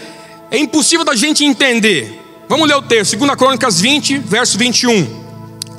é 0.50 0.58
impossível 0.58 1.04
da 1.04 1.14
gente 1.14 1.44
entender. 1.44 2.18
Vamos 2.48 2.68
ler 2.68 2.74
o 2.74 2.82
texto, 2.82 3.16
2 3.16 3.34
Crônicas 3.36 3.80
20, 3.80 4.18
verso 4.18 4.58
21. 4.58 5.20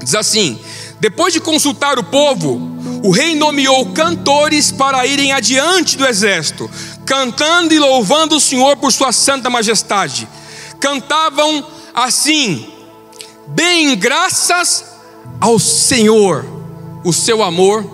Diz 0.01 0.15
assim: 0.15 0.57
Depois 0.99 1.33
de 1.33 1.41
consultar 1.41 1.99
o 1.99 2.03
povo, 2.03 2.61
o 3.03 3.11
rei 3.11 3.35
nomeou 3.35 3.87
cantores 3.87 4.71
para 4.71 5.05
irem 5.05 5.33
adiante 5.33 5.97
do 5.97 6.07
exército, 6.07 6.71
cantando 7.05 7.73
e 7.73 7.79
louvando 7.79 8.37
o 8.37 8.39
Senhor 8.39 8.77
por 8.77 8.91
sua 8.93 9.11
santa 9.11 9.49
majestade 9.49 10.27
cantavam 10.81 11.65
assim: 11.93 12.67
Deem 13.47 13.95
graças 13.95 14.83
ao 15.39 15.57
Senhor, 15.59 16.45
o 17.05 17.13
seu 17.13 17.41
amor 17.41 17.85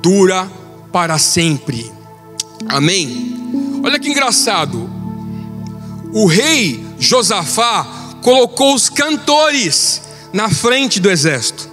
dura 0.00 0.48
para 0.92 1.18
sempre. 1.18 1.90
Amém. 2.68 3.80
Olha 3.82 3.98
que 3.98 4.08
engraçado. 4.08 4.88
O 6.12 6.26
rei 6.26 6.86
Josafá 6.98 7.86
colocou 8.22 8.74
os 8.74 8.88
cantores 8.88 10.02
na 10.32 10.48
frente 10.48 11.00
do 11.00 11.10
exército. 11.10 11.68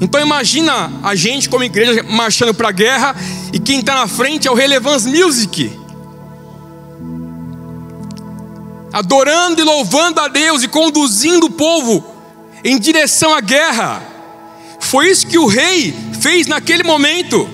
Então 0.00 0.20
imagina 0.20 0.92
a 1.02 1.14
gente 1.14 1.48
como 1.48 1.64
igreja 1.64 2.02
marchando 2.02 2.52
para 2.52 2.68
a 2.68 2.72
guerra 2.72 3.16
e 3.52 3.58
quem 3.58 3.80
está 3.80 3.94
na 3.94 4.08
frente 4.08 4.48
é 4.48 4.50
o 4.50 4.54
Relevance 4.54 5.08
Music 5.08 5.83
adorando 8.94 9.60
e 9.60 9.64
louvando 9.64 10.20
a 10.20 10.28
Deus 10.28 10.62
e 10.62 10.68
conduzindo 10.68 11.46
o 11.46 11.50
povo 11.50 12.04
em 12.62 12.78
direção 12.78 13.34
à 13.34 13.40
guerra. 13.40 14.00
Foi 14.78 15.10
isso 15.10 15.26
que 15.26 15.36
o 15.36 15.48
rei 15.48 15.92
fez 16.20 16.46
naquele 16.46 16.84
momento. 16.84 17.48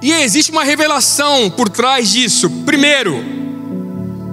E 0.00 0.10
existe 0.10 0.50
uma 0.50 0.64
revelação 0.64 1.50
por 1.50 1.68
trás 1.68 2.08
disso. 2.08 2.48
Primeiro, 2.64 3.22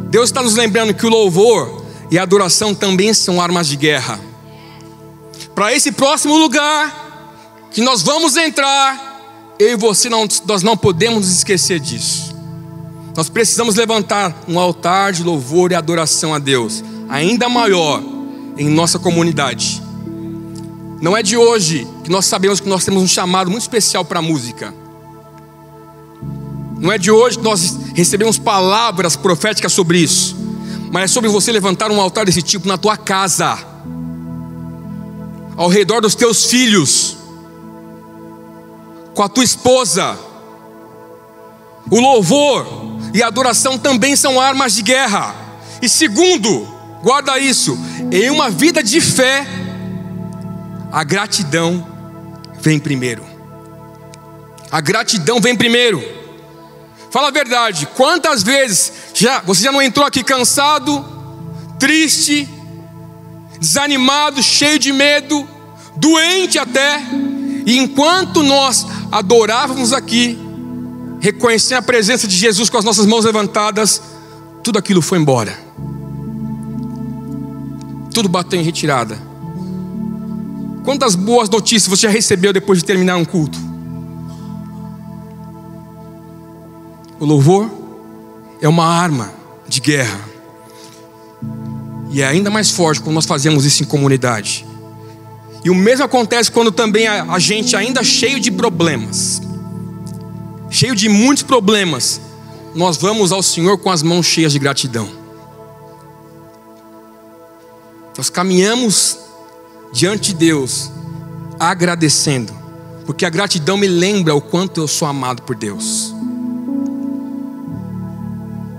Deus 0.10 0.30
está 0.30 0.42
nos 0.42 0.56
lembrando 0.56 0.94
que 0.94 1.06
o 1.06 1.10
louvor 1.10 1.84
e 2.10 2.18
a 2.18 2.24
adoração 2.24 2.74
também 2.74 3.14
são 3.14 3.42
armas 3.42 3.68
de 3.68 3.76
guerra. 3.76 4.18
Para 5.54 5.74
esse 5.76 5.92
próximo 5.92 6.38
lugar 6.38 7.68
que 7.70 7.82
nós 7.82 8.02
vamos 8.02 8.38
entrar, 8.38 9.20
eu 9.60 9.74
e 9.74 9.76
você 9.76 10.08
não, 10.08 10.26
nós 10.46 10.64
não 10.64 10.78
podemos 10.78 11.30
esquecer 11.30 11.82
disso. 11.82 12.33
Nós 13.16 13.30
precisamos 13.30 13.76
levantar 13.76 14.36
um 14.48 14.60
altar 14.60 15.14
de 15.14 15.24
louvor 15.24 15.72
e 15.72 15.76
adoração 15.76 16.34
a 16.34 16.40
Deus, 16.40 16.84
ainda 17.08 17.48
maior 17.48 18.02
em 18.58 18.68
nossa 18.70 18.98
comunidade. 18.98 19.82
Não 21.00 21.16
é 21.16 21.22
de 21.22 21.38
hoje 21.38 21.88
que 22.04 22.10
nós 22.10 22.26
sabemos 22.26 22.60
que 22.60 22.68
nós 22.68 22.84
temos 22.84 23.04
um 23.04 23.08
chamado 23.08 23.52
muito 23.52 23.62
especial 23.62 24.04
para 24.04 24.20
a 24.20 24.22
música. 24.22 24.74
Não 26.80 26.92
é 26.92 26.98
de 26.98 27.12
hoje 27.12 27.38
que 27.38 27.44
nós 27.44 27.78
recebemos 27.94 28.38
palavras 28.38 29.16
proféticas 29.16 29.72
sobre 29.72 30.00
isso. 30.00 30.36
Mas 30.92 31.04
é 31.04 31.08
sobre 31.08 31.30
você 31.30 31.52
levantar 31.52 31.92
um 31.92 32.00
altar 32.00 32.26
desse 32.26 32.42
tipo 32.42 32.68
na 32.68 32.78
tua 32.78 32.96
casa, 32.96 33.58
ao 35.56 35.68
redor 35.68 36.02
dos 36.02 36.14
teus 36.14 36.46
filhos, 36.46 37.18
com 39.14 39.24
a 39.24 39.30
tua 39.30 39.44
esposa. 39.44 40.18
O 41.90 42.00
louvor 42.00 42.83
e 43.14 43.22
adoração 43.22 43.78
também 43.78 44.16
são 44.16 44.42
armas 44.42 44.74
de 44.74 44.82
guerra. 44.82 45.36
E 45.82 45.88
segundo, 45.88 46.68
guarda 47.04 47.38
isso, 47.38 47.78
em 48.12 48.30
uma 48.30 48.50
vida 48.50 48.82
de 48.82 49.00
fé, 49.00 49.46
a 50.92 51.04
gratidão 51.04 51.88
vem 52.60 52.80
primeiro. 52.80 53.24
A 54.72 54.82
gratidão 54.82 55.40
vem 55.40 55.56
primeiro. 55.56 56.04
Fala 57.12 57.28
a 57.28 57.32
verdade, 57.32 57.88
quantas 57.96 58.42
vezes 58.42 58.92
já 59.14 59.40
você 59.42 59.64
já 59.64 59.72
não 59.72 59.82
entrou 59.82 60.06
aqui 60.06 60.24
cansado, 60.24 61.06
triste, 61.78 62.50
desanimado, 63.60 64.42
cheio 64.42 64.80
de 64.80 64.92
medo, 64.92 65.48
doente 65.96 66.58
até, 66.58 67.00
e 67.66 67.78
enquanto 67.78 68.42
nós 68.42 68.88
adorávamos 69.12 69.94
aqui, 69.94 70.40
reconhecendo 71.24 71.78
a 71.78 71.82
presença 71.82 72.28
de 72.28 72.36
Jesus 72.36 72.70
com 72.70 72.78
as 72.78 72.84
nossas 72.84 73.06
mãos 73.06 73.24
levantadas, 73.24 74.02
tudo 74.62 74.78
aquilo 74.78 75.02
foi 75.02 75.18
embora. 75.18 75.58
Tudo 78.14 78.28
bateu 78.28 78.60
em 78.60 78.64
retirada. 78.64 79.18
Quantas 80.84 81.16
boas 81.16 81.50
notícias 81.50 81.88
você 81.88 82.08
já 82.08 82.10
recebeu 82.10 82.52
depois 82.52 82.80
de 82.80 82.86
terminar 82.86 83.16
um 83.16 83.24
culto? 83.24 83.58
O 87.22 87.26
louvor 87.26 87.72
é 88.60 88.68
uma 88.68 88.86
arma 88.86 89.34
de 89.66 89.80
guerra. 89.80 90.20
E 92.12 92.22
é 92.22 92.28
ainda 92.28 92.50
mais 92.50 92.70
forte 92.70 93.00
quando 93.00 93.16
nós 93.16 93.26
fazemos 93.26 93.64
isso 93.64 93.82
em 93.82 93.86
comunidade. 93.86 94.66
E 95.64 95.70
o 95.70 95.76
mesmo 95.76 96.04
acontece 96.04 96.52
quando 96.52 96.70
também 96.70 97.08
a 97.08 97.40
gente, 97.40 97.78
ainda 97.78 98.04
cheio 98.04 98.42
de 98.42 98.52
problemas, 98.52 99.42
cheio 100.74 100.96
de 100.96 101.08
muitos 101.08 101.44
problemas, 101.44 102.20
nós 102.74 102.98
vamos 102.98 103.32
ao 103.32 103.44
Senhor 103.44 103.78
com 103.78 103.92
as 103.92 104.02
mãos 104.02 104.26
cheias 104.26 104.52
de 104.52 104.58
gratidão. 104.58 105.08
Nós 108.18 108.30
caminhamos 108.30 109.20
diante 109.94 110.34
de 110.34 110.40
Deus 110.40 110.92
agradecendo, 111.60 112.52
porque 113.06 113.24
a 113.24 113.30
gratidão 113.30 113.78
me 113.78 113.88
lembra 113.88 114.34
o 114.34 114.42
quanto 114.42 114.82
eu 114.82 114.88
sou 114.88 115.08
amado 115.08 115.44
por 115.44 115.56
Deus. 115.56 116.12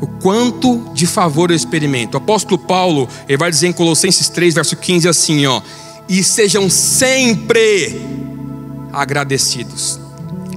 O 0.01 0.07
quanto 0.21 0.91
de 0.93 1.07
favor 1.07 1.51
eu 1.51 1.57
experimento. 1.57 2.15
O 2.15 2.19
apóstolo 2.19 2.59
Paulo, 2.59 3.09
ele 3.29 3.39
vai 3.39 3.51
dizer 3.51 3.69
em 3.69 3.73
Colossenses 3.73 4.29
3, 4.29 4.53
verso 4.53 4.77
15 4.77 5.09
assim, 5.09 5.47
ó: 5.47 5.63
"E 6.09 6.25
sejam 6.25 6.69
sempre 6.69 8.01
agradecidos". 8.93 10.04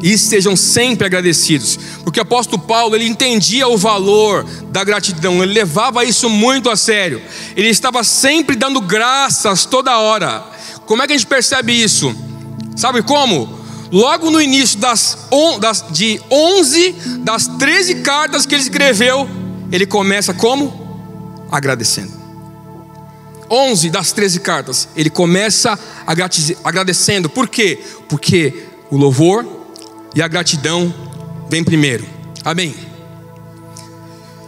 E 0.01 0.17
sejam 0.17 0.55
sempre 0.55 1.07
agradecidos, 1.07 1.79
porque 2.03 2.19
o 2.19 2.23
apóstolo 2.23 2.61
Paulo 2.61 2.95
ele 2.95 3.07
entendia 3.07 3.67
o 3.67 3.77
valor 3.77 4.43
da 4.69 4.83
gratidão, 4.83 5.41
ele 5.41 5.53
levava 5.53 6.03
isso 6.03 6.29
muito 6.29 6.69
a 6.69 6.75
sério, 6.75 7.21
ele 7.55 7.69
estava 7.69 8.03
sempre 8.03 8.55
dando 8.55 8.79
graças 8.79 9.65
toda 9.65 9.97
hora. 9.97 10.43
Como 10.85 11.01
é 11.01 11.07
que 11.07 11.13
a 11.13 11.17
gente 11.17 11.27
percebe 11.27 11.73
isso? 11.73 12.15
Sabe 12.75 13.01
como? 13.01 13.57
Logo 13.91 14.29
no 14.29 14.41
início 14.41 14.79
das, 14.79 15.17
das, 15.59 15.85
de 15.89 16.21
11 16.29 16.91
das 17.19 17.47
13 17.47 17.95
cartas 17.95 18.45
que 18.45 18.53
ele 18.53 18.61
escreveu, 18.61 19.27
ele 19.71 19.85
começa 19.85 20.33
como? 20.33 21.47
Agradecendo. 21.51 22.13
11 23.49 23.89
das 23.89 24.11
13 24.11 24.41
cartas, 24.41 24.89
ele 24.95 25.09
começa 25.09 25.79
agradecendo. 26.63 27.29
Por 27.29 27.47
quê? 27.47 27.79
Porque 28.09 28.67
o 28.89 28.97
louvor 28.97 29.56
e 30.15 30.21
a 30.21 30.27
gratidão 30.27 30.93
vem 31.49 31.63
primeiro. 31.63 32.05
Amém. 32.43 32.75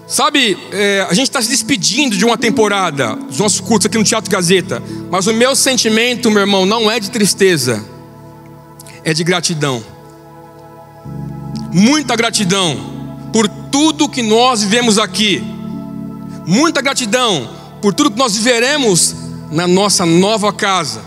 Sabe, 0.09 0.57
é, 0.71 1.05
a 1.07 1.13
gente 1.13 1.27
está 1.27 1.39
se 1.39 1.49
despedindo 1.49 2.17
de 2.17 2.25
uma 2.25 2.35
temporada 2.35 3.15
dos 3.15 3.37
nossos 3.37 3.59
cultos 3.59 3.85
aqui 3.85 3.97
no 3.97 4.03
Teatro 4.03 4.31
Gazeta, 4.31 4.81
mas 5.11 5.27
o 5.27 5.33
meu 5.33 5.55
sentimento, 5.55 6.31
meu 6.31 6.41
irmão, 6.41 6.65
não 6.65 6.89
é 6.89 6.99
de 6.99 7.11
tristeza, 7.11 7.85
é 9.03 9.13
de 9.13 9.23
gratidão. 9.23 9.83
Muita 11.71 12.15
gratidão 12.15 13.29
por 13.31 13.47
tudo 13.47 14.09
que 14.09 14.23
nós 14.23 14.63
vivemos 14.63 14.97
aqui, 14.97 15.43
muita 16.47 16.81
gratidão 16.81 17.47
por 17.79 17.93
tudo 17.93 18.09
que 18.09 18.17
nós 18.17 18.35
viveremos 18.35 19.15
na 19.51 19.67
nossa 19.67 20.07
nova 20.07 20.51
casa. 20.51 21.03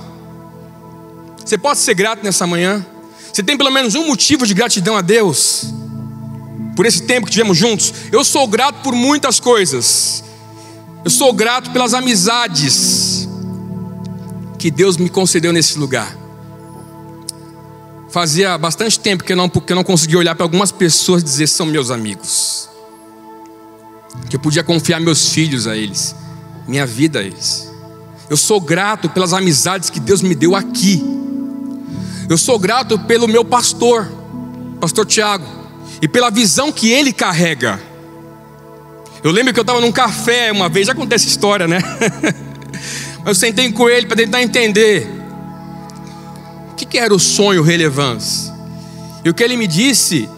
Você 1.45 1.59
pode 1.59 1.81
ser 1.81 1.95
grato 1.95 2.23
nessa 2.23 2.47
manhã? 2.47 2.87
Você 3.33 3.43
tem 3.43 3.57
pelo 3.57 3.71
menos 3.71 3.95
um 3.95 4.07
motivo 4.07 4.47
de 4.47 4.53
gratidão 4.53 4.97
a 4.97 5.01
Deus 5.01 5.73
por 6.77 6.87
esse 6.87 7.03
tempo 7.03 7.27
que 7.27 7.33
tivemos 7.33 7.57
juntos. 7.57 7.93
Eu 8.11 8.25
sou 8.25 8.47
grato 8.47 8.83
por 8.83 8.95
muitas 8.95 9.41
coisas. 9.41 10.23
Eu 11.05 11.11
sou 11.11 11.33
grato 11.33 11.71
pelas 11.71 11.95
amizades 11.95 13.29
que 14.59 14.71
Deus 14.71 14.97
me 14.97 15.09
concedeu 15.09 15.53
nesse 15.53 15.79
lugar. 15.79 16.17
Fazia 18.11 18.59
bastante 18.59 19.01
tempo 19.01 19.25
que 19.25 19.33
eu 19.33 19.37
não, 19.37 19.49
que 19.49 19.73
eu 19.73 19.77
não 19.77 19.83
conseguia 19.83 20.19
olhar 20.19 20.35
para 20.35 20.45
algumas 20.45 20.71
pessoas 20.71 21.23
e 21.23 21.25
dizer 21.25 21.47
são 21.47 21.65
meus 21.65 21.91
amigos. 21.91 22.69
Que 24.29 24.37
eu 24.37 24.41
podia 24.41 24.63
confiar 24.63 25.01
meus 25.01 25.31
filhos 25.31 25.67
a 25.67 25.75
eles, 25.75 26.15
minha 26.69 26.85
vida 26.85 27.21
a 27.21 27.23
eles. 27.23 27.71
Eu 28.29 28.37
sou 28.37 28.61
grato 28.61 29.09
pelas 29.09 29.33
amizades 29.33 29.89
que 29.89 29.99
Deus 29.99 30.21
me 30.21 30.35
deu 30.35 30.55
aqui. 30.55 31.22
Eu 32.29 32.39
sou 32.39 32.59
grato 32.59 32.99
pelo 32.99 33.29
meu 33.29 33.45
pastor, 33.45 34.11
pastor 34.81 35.07
Tiago, 35.07 35.45
e 36.01 36.09
pela 36.09 36.31
visão 36.31 36.73
que 36.73 36.91
ele 36.91 37.13
carrega. 37.13 37.81
Eu 39.23 39.31
lembro 39.31 39.53
que 39.53 39.61
eu 39.61 39.63
estava 39.63 39.81
num 39.81 39.93
café 39.93 40.51
uma 40.51 40.69
vez, 40.69 40.87
já 40.87 40.95
contei 40.95 41.17
essa 41.17 41.29
história, 41.29 41.69
né? 41.69 41.79
Eu 43.25 43.37
sentei 43.37 43.71
com 43.71 43.89
ele 43.89 44.07
para 44.07 44.17
tentar 44.17 44.43
entender 44.43 45.09
o 46.73 46.75
que, 46.75 46.85
que 46.85 46.99
era 46.99 47.15
o 47.15 47.21
sonho 47.21 47.63
relevância. 47.63 48.53
E 49.25 49.31
o 49.31 49.35
que 49.35 49.45
ele 49.45 49.57
me 49.57 49.69
disse 49.69 50.29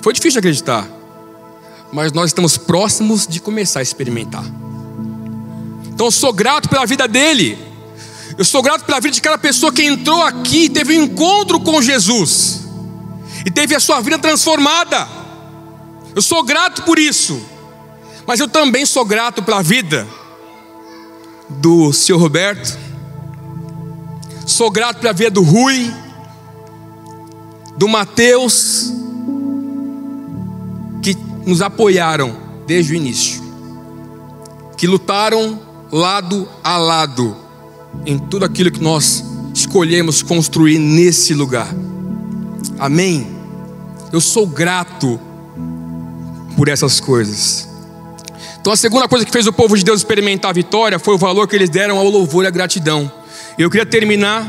foi 0.00 0.12
difícil 0.12 0.34
de 0.34 0.38
acreditar, 0.38 0.88
mas 1.92 2.12
nós 2.12 2.30
estamos 2.30 2.56
próximos 2.56 3.26
de 3.26 3.40
começar 3.40 3.80
a 3.80 3.82
experimentar. 3.82 4.44
Então 5.88 6.06
eu 6.06 6.12
sou 6.12 6.32
grato 6.32 6.68
pela 6.68 6.86
vida 6.86 7.08
dele, 7.08 7.58
eu 8.38 8.44
sou 8.44 8.62
grato 8.62 8.84
pela 8.84 9.00
vida 9.00 9.14
de 9.14 9.22
cada 9.22 9.38
pessoa 9.38 9.72
que 9.72 9.82
entrou 9.82 10.22
aqui 10.22 10.64
e 10.64 10.68
teve 10.68 10.98
um 10.98 11.04
encontro 11.04 11.58
com 11.60 11.80
Jesus. 11.80 12.66
E 13.44 13.50
teve 13.50 13.74
a 13.74 13.80
sua 13.80 14.00
vida 14.00 14.18
transformada. 14.18 15.08
Eu 16.14 16.20
sou 16.20 16.42
grato 16.42 16.82
por 16.82 16.98
isso, 16.98 17.40
mas 18.26 18.40
eu 18.40 18.48
também 18.48 18.84
sou 18.84 19.04
grato 19.04 19.42
pela 19.42 19.62
vida 19.62 20.06
do 21.48 21.92
seu 21.92 22.18
Roberto, 22.18 22.76
sou 24.46 24.70
grato 24.70 25.00
pela 25.00 25.12
vida 25.12 25.30
do 25.30 25.42
Rui, 25.42 25.92
do 27.76 27.88
Mateus, 27.88 28.92
que 31.02 31.14
nos 31.46 31.62
apoiaram 31.62 32.36
desde 32.66 32.92
o 32.92 32.96
início, 32.96 33.42
que 34.76 34.86
lutaram 34.86 35.60
lado 35.92 36.48
a 36.64 36.76
lado 36.76 37.45
em 38.04 38.18
tudo 38.18 38.44
aquilo 38.44 38.70
que 38.70 38.82
nós 38.82 39.24
escolhemos 39.54 40.22
construir 40.22 40.78
nesse 40.78 41.32
lugar. 41.32 41.74
Amém? 42.78 43.26
Eu 44.12 44.20
sou 44.20 44.46
grato 44.46 45.18
por 46.56 46.68
essas 46.68 47.00
coisas. 47.00 47.68
Então, 48.60 48.72
a 48.72 48.76
segunda 48.76 49.06
coisa 49.08 49.24
que 49.24 49.30
fez 49.30 49.46
o 49.46 49.52
povo 49.52 49.76
de 49.76 49.84
Deus 49.84 50.00
experimentar 50.00 50.50
a 50.50 50.54
vitória 50.54 50.98
foi 50.98 51.14
o 51.14 51.18
valor 51.18 51.46
que 51.46 51.54
eles 51.54 51.70
deram 51.70 51.98
ao 51.98 52.08
louvor 52.08 52.44
e 52.44 52.48
à 52.48 52.50
gratidão. 52.50 53.10
Eu 53.56 53.70
queria 53.70 53.86
terminar 53.86 54.44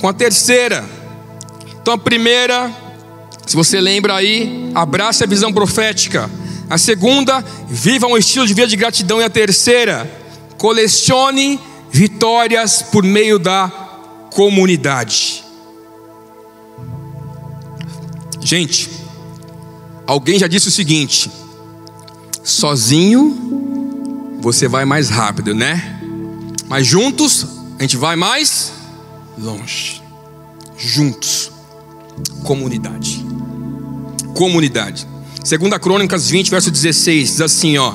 com 0.00 0.08
a 0.08 0.12
terceira. 0.12 0.84
Então, 1.82 1.94
a 1.94 1.98
primeira, 1.98 2.70
se 3.46 3.56
você 3.56 3.80
lembra 3.80 4.14
aí, 4.14 4.70
abrace 4.74 5.24
a 5.24 5.26
visão 5.26 5.52
profética. 5.52 6.30
A 6.70 6.78
segunda, 6.78 7.44
viva 7.68 8.06
um 8.06 8.16
estilo 8.16 8.46
de 8.46 8.54
vida 8.54 8.68
de 8.68 8.76
gratidão. 8.76 9.20
E 9.20 9.24
a 9.24 9.30
terceira, 9.30 10.10
colecione 10.56 11.60
vitórias 11.94 12.82
por 12.82 13.04
meio 13.04 13.38
da 13.38 13.68
comunidade. 14.32 15.44
Gente, 18.40 18.90
alguém 20.04 20.36
já 20.36 20.48
disse 20.48 20.66
o 20.66 20.72
seguinte: 20.72 21.30
sozinho 22.42 24.40
você 24.40 24.66
vai 24.66 24.84
mais 24.84 25.08
rápido, 25.08 25.54
né? 25.54 26.00
Mas 26.66 26.84
juntos 26.84 27.46
a 27.78 27.82
gente 27.82 27.96
vai 27.96 28.16
mais 28.16 28.72
longe. 29.38 30.02
Juntos, 30.76 31.52
comunidade. 32.42 33.24
Comunidade. 34.34 35.06
Segunda 35.44 35.78
Crônicas 35.78 36.28
20, 36.28 36.50
verso 36.50 36.72
16, 36.72 37.28
diz 37.28 37.40
assim, 37.40 37.78
ó: 37.78 37.94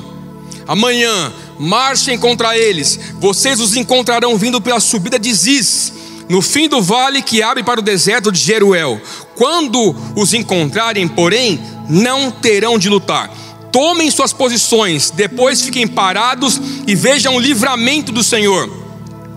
Amanhã 0.66 1.30
marchem 1.60 2.18
contra 2.18 2.56
eles, 2.56 2.98
vocês 3.18 3.60
os 3.60 3.76
encontrarão 3.76 4.38
vindo 4.38 4.62
pela 4.62 4.80
subida 4.80 5.18
de 5.18 5.32
Ziz, 5.34 5.92
no 6.26 6.40
fim 6.40 6.68
do 6.68 6.80
vale 6.80 7.20
que 7.20 7.42
abre 7.42 7.62
para 7.62 7.80
o 7.80 7.82
deserto 7.82 8.32
de 8.32 8.40
Jeruel. 8.40 8.98
Quando 9.34 9.94
os 10.16 10.32
encontrarem, 10.32 11.06
porém, 11.06 11.60
não 11.88 12.30
terão 12.30 12.78
de 12.78 12.88
lutar. 12.88 13.30
tomem 13.70 14.10
suas 14.10 14.32
posições, 14.32 15.10
depois 15.10 15.62
fiquem 15.62 15.86
parados 15.86 16.60
e 16.88 16.94
vejam 16.96 17.36
o 17.36 17.38
livramento 17.38 18.10
do 18.10 18.24
Senhor. 18.24 18.68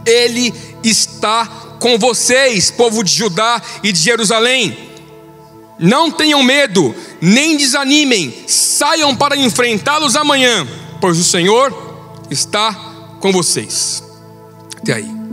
Ele 0.05 0.51
está 0.83 1.45
com 1.79 1.99
vocês, 1.99 2.71
povo 2.71 3.03
de 3.03 3.13
Judá 3.13 3.61
e 3.83 3.91
de 3.91 3.99
Jerusalém. 3.99 4.75
Não 5.77 6.09
tenham 6.09 6.41
medo, 6.41 6.95
nem 7.21 7.57
desanimem, 7.57 8.33
saiam 8.47 9.15
para 9.15 9.37
enfrentá-los 9.37 10.15
amanhã, 10.15 10.67
pois 10.99 11.19
o 11.19 11.23
Senhor 11.23 11.92
está 12.29 12.73
com 13.19 13.31
vocês. 13.31 14.03
Até 14.77 14.93
aí. 14.93 15.23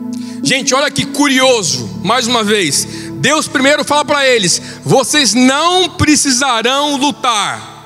Gente, 0.43 0.75
olha 0.75 0.91
que 0.91 1.05
curioso, 1.05 2.01
mais 2.03 2.27
uma 2.27 2.43
vez. 2.43 2.87
Deus 3.15 3.47
primeiro 3.47 3.85
fala 3.85 4.05
para 4.05 4.27
eles: 4.27 4.61
vocês 4.85 5.35
não 5.35 5.89
precisarão 5.91 6.97
lutar. 6.97 7.79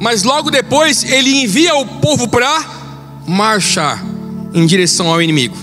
Mas 0.00 0.22
logo 0.22 0.50
depois 0.50 1.02
ele 1.04 1.42
envia 1.42 1.74
o 1.74 1.84
povo 1.84 2.28
para 2.28 2.64
marchar 3.26 4.04
em 4.54 4.64
direção 4.64 5.08
ao 5.08 5.20
inimigo. 5.20 5.56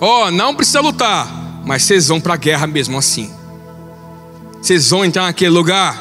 Ó, 0.00 0.26
oh, 0.26 0.30
não 0.30 0.54
precisa 0.54 0.80
lutar, 0.80 1.62
mas 1.64 1.82
vocês 1.82 2.08
vão 2.08 2.20
para 2.20 2.34
a 2.34 2.38
guerra 2.38 2.66
mesmo 2.66 2.98
assim. 2.98 3.30
Vocês 4.60 4.90
vão 4.90 5.04
entrar 5.04 5.24
naquele 5.24 5.50
lugar. 5.50 6.00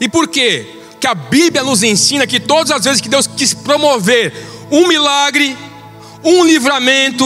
E 0.00 0.08
por 0.08 0.28
quê? 0.28 0.82
Que 1.00 1.06
a 1.06 1.14
Bíblia 1.14 1.62
nos 1.62 1.82
ensina 1.82 2.26
que 2.26 2.40
todas 2.40 2.70
as 2.70 2.84
vezes 2.84 3.00
que 3.00 3.08
Deus 3.08 3.26
quis 3.26 3.52
promover 3.52 4.32
um 4.70 4.88
milagre, 4.88 5.56
um 6.24 6.44
livramento, 6.44 7.24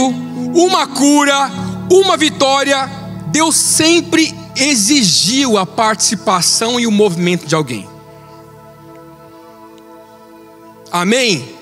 uma 0.55 0.87
cura, 0.87 1.51
uma 1.91 2.17
vitória, 2.17 2.89
Deus 3.29 3.57
sempre 3.57 4.35
exigiu 4.57 5.57
a 5.57 5.65
participação 5.65 6.79
e 6.79 6.87
o 6.87 6.91
movimento 6.91 7.47
de 7.47 7.55
alguém. 7.55 7.89
Amém? 10.91 11.55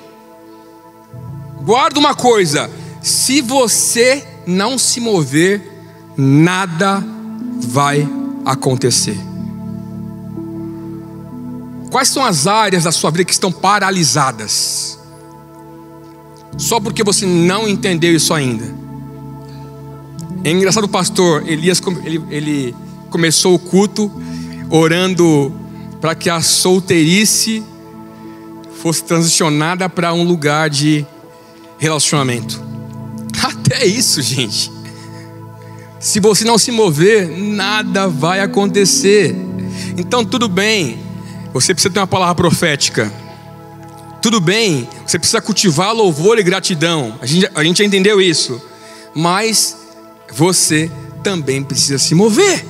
Guarda 1.63 1.99
uma 1.99 2.15
coisa: 2.15 2.71
se 3.03 3.41
você 3.41 4.27
não 4.47 4.79
se 4.79 5.01
mover, 5.01 5.61
nada 6.17 7.05
vai 7.61 8.09
acontecer. 8.45 9.28
Quais 11.91 12.09
são 12.09 12.25
as 12.25 12.47
áreas 12.47 12.85
da 12.85 12.93
sua 12.93 13.11
vida 13.11 13.25
que 13.25 13.33
estão 13.33 13.51
paralisadas? 13.51 14.99
só 16.59 16.81
porque 16.81 17.05
você 17.05 17.25
não 17.25 17.69
entendeu 17.69 18.15
isso 18.15 18.35
ainda. 18.35 18.75
É 20.43 20.51
engraçado 20.51 20.85
o 20.85 20.89
pastor 20.89 21.49
Elias, 21.49 21.81
ele, 22.05 22.23
ele 22.31 22.75
começou 23.11 23.55
o 23.55 23.59
culto 23.59 24.11
orando 24.69 25.53
para 26.01 26.15
que 26.15 26.29
a 26.29 26.43
solteirice 26.43 27.63
fosse 28.83 29.03
transicionada 29.05 29.89
para 29.89 30.13
um 30.13 30.25
lugar 30.25 30.69
de 30.69 31.07
relacionamento. 31.79 32.61
Até 33.43 33.87
isso, 33.87 34.21
gente. 34.21 34.71
Se 36.01 36.21
você 36.21 36.45
não 36.45 36.59
se 36.59 36.71
mover, 36.71 37.29
nada 37.29 38.09
vai 38.09 38.41
acontecer. 38.41 39.35
Então, 39.97 40.25
tudo 40.25 40.49
bem, 40.49 40.99
você 41.53 41.75
precisa 41.75 41.93
ter 41.93 42.01
uma 42.01 42.07
palavra 42.07 42.35
profética. 42.35 43.13
Tudo 44.21 44.41
bem, 44.41 44.89
você 45.07 45.19
precisa 45.19 45.41
cultivar 45.41 45.95
louvor 45.95 46.39
e 46.39 46.43
gratidão. 46.43 47.17
A 47.21 47.27
gente, 47.27 47.51
a 47.55 47.65
gente 47.65 47.79
já 47.79 47.85
entendeu 47.85 48.21
isso. 48.21 48.61
Mas 49.15 49.77
você 50.33 50.91
também 51.23 51.63
precisa 51.63 51.99
se 51.99 52.15
mover. 52.15 52.65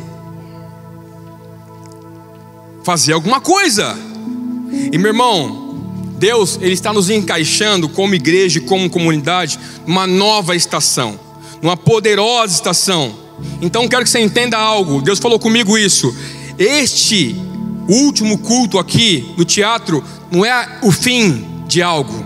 Fazer 2.84 3.12
alguma 3.12 3.40
coisa. 3.40 3.96
E 4.92 4.98
meu 4.98 5.08
irmão, 5.08 5.68
Deus, 6.18 6.58
Ele 6.60 6.74
está 6.74 6.92
nos 6.92 7.08
encaixando 7.10 7.88
como 7.88 8.14
igreja 8.14 8.60
como 8.60 8.90
comunidade 8.90 9.58
numa 9.86 10.06
nova 10.06 10.54
estação, 10.54 11.18
numa 11.62 11.76
poderosa 11.76 12.54
estação. 12.54 13.14
Então 13.62 13.88
quero 13.88 14.04
que 14.04 14.10
você 14.10 14.20
entenda 14.20 14.58
algo. 14.58 15.00
Deus 15.00 15.18
falou 15.18 15.38
comigo 15.38 15.78
isso. 15.78 16.14
Este 16.58 17.47
último 17.88 18.38
culto 18.38 18.78
aqui 18.78 19.34
no 19.36 19.44
teatro 19.44 20.04
não 20.30 20.44
é 20.44 20.78
o 20.82 20.92
fim 20.92 21.64
de 21.66 21.82
algo, 21.82 22.24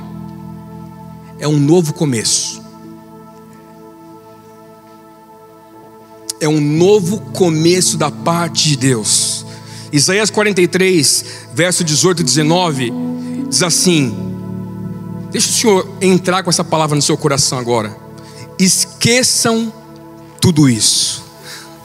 é 1.39 1.47
um 1.47 1.59
novo 1.59 1.95
começo. 1.95 2.61
É 6.41 6.49
um 6.49 6.61
novo 6.61 7.21
começo 7.33 7.97
da 7.97 8.11
parte 8.11 8.71
de 8.71 8.77
Deus. 8.77 9.47
Isaías 9.93 10.29
43, 10.29 11.25
verso 11.55 11.85
18 11.85 12.23
e 12.23 12.25
19, 12.25 12.93
diz 13.49 13.63
assim: 13.63 14.13
Deixa 15.31 15.49
o 15.49 15.53
Senhor 15.53 15.89
entrar 16.01 16.43
com 16.43 16.51
essa 16.51 16.65
palavra 16.65 16.97
no 16.97 17.03
seu 17.03 17.17
coração 17.17 17.59
agora. 17.59 17.97
Esqueçam 18.59 19.73
tudo 20.41 20.69
isso, 20.69 21.25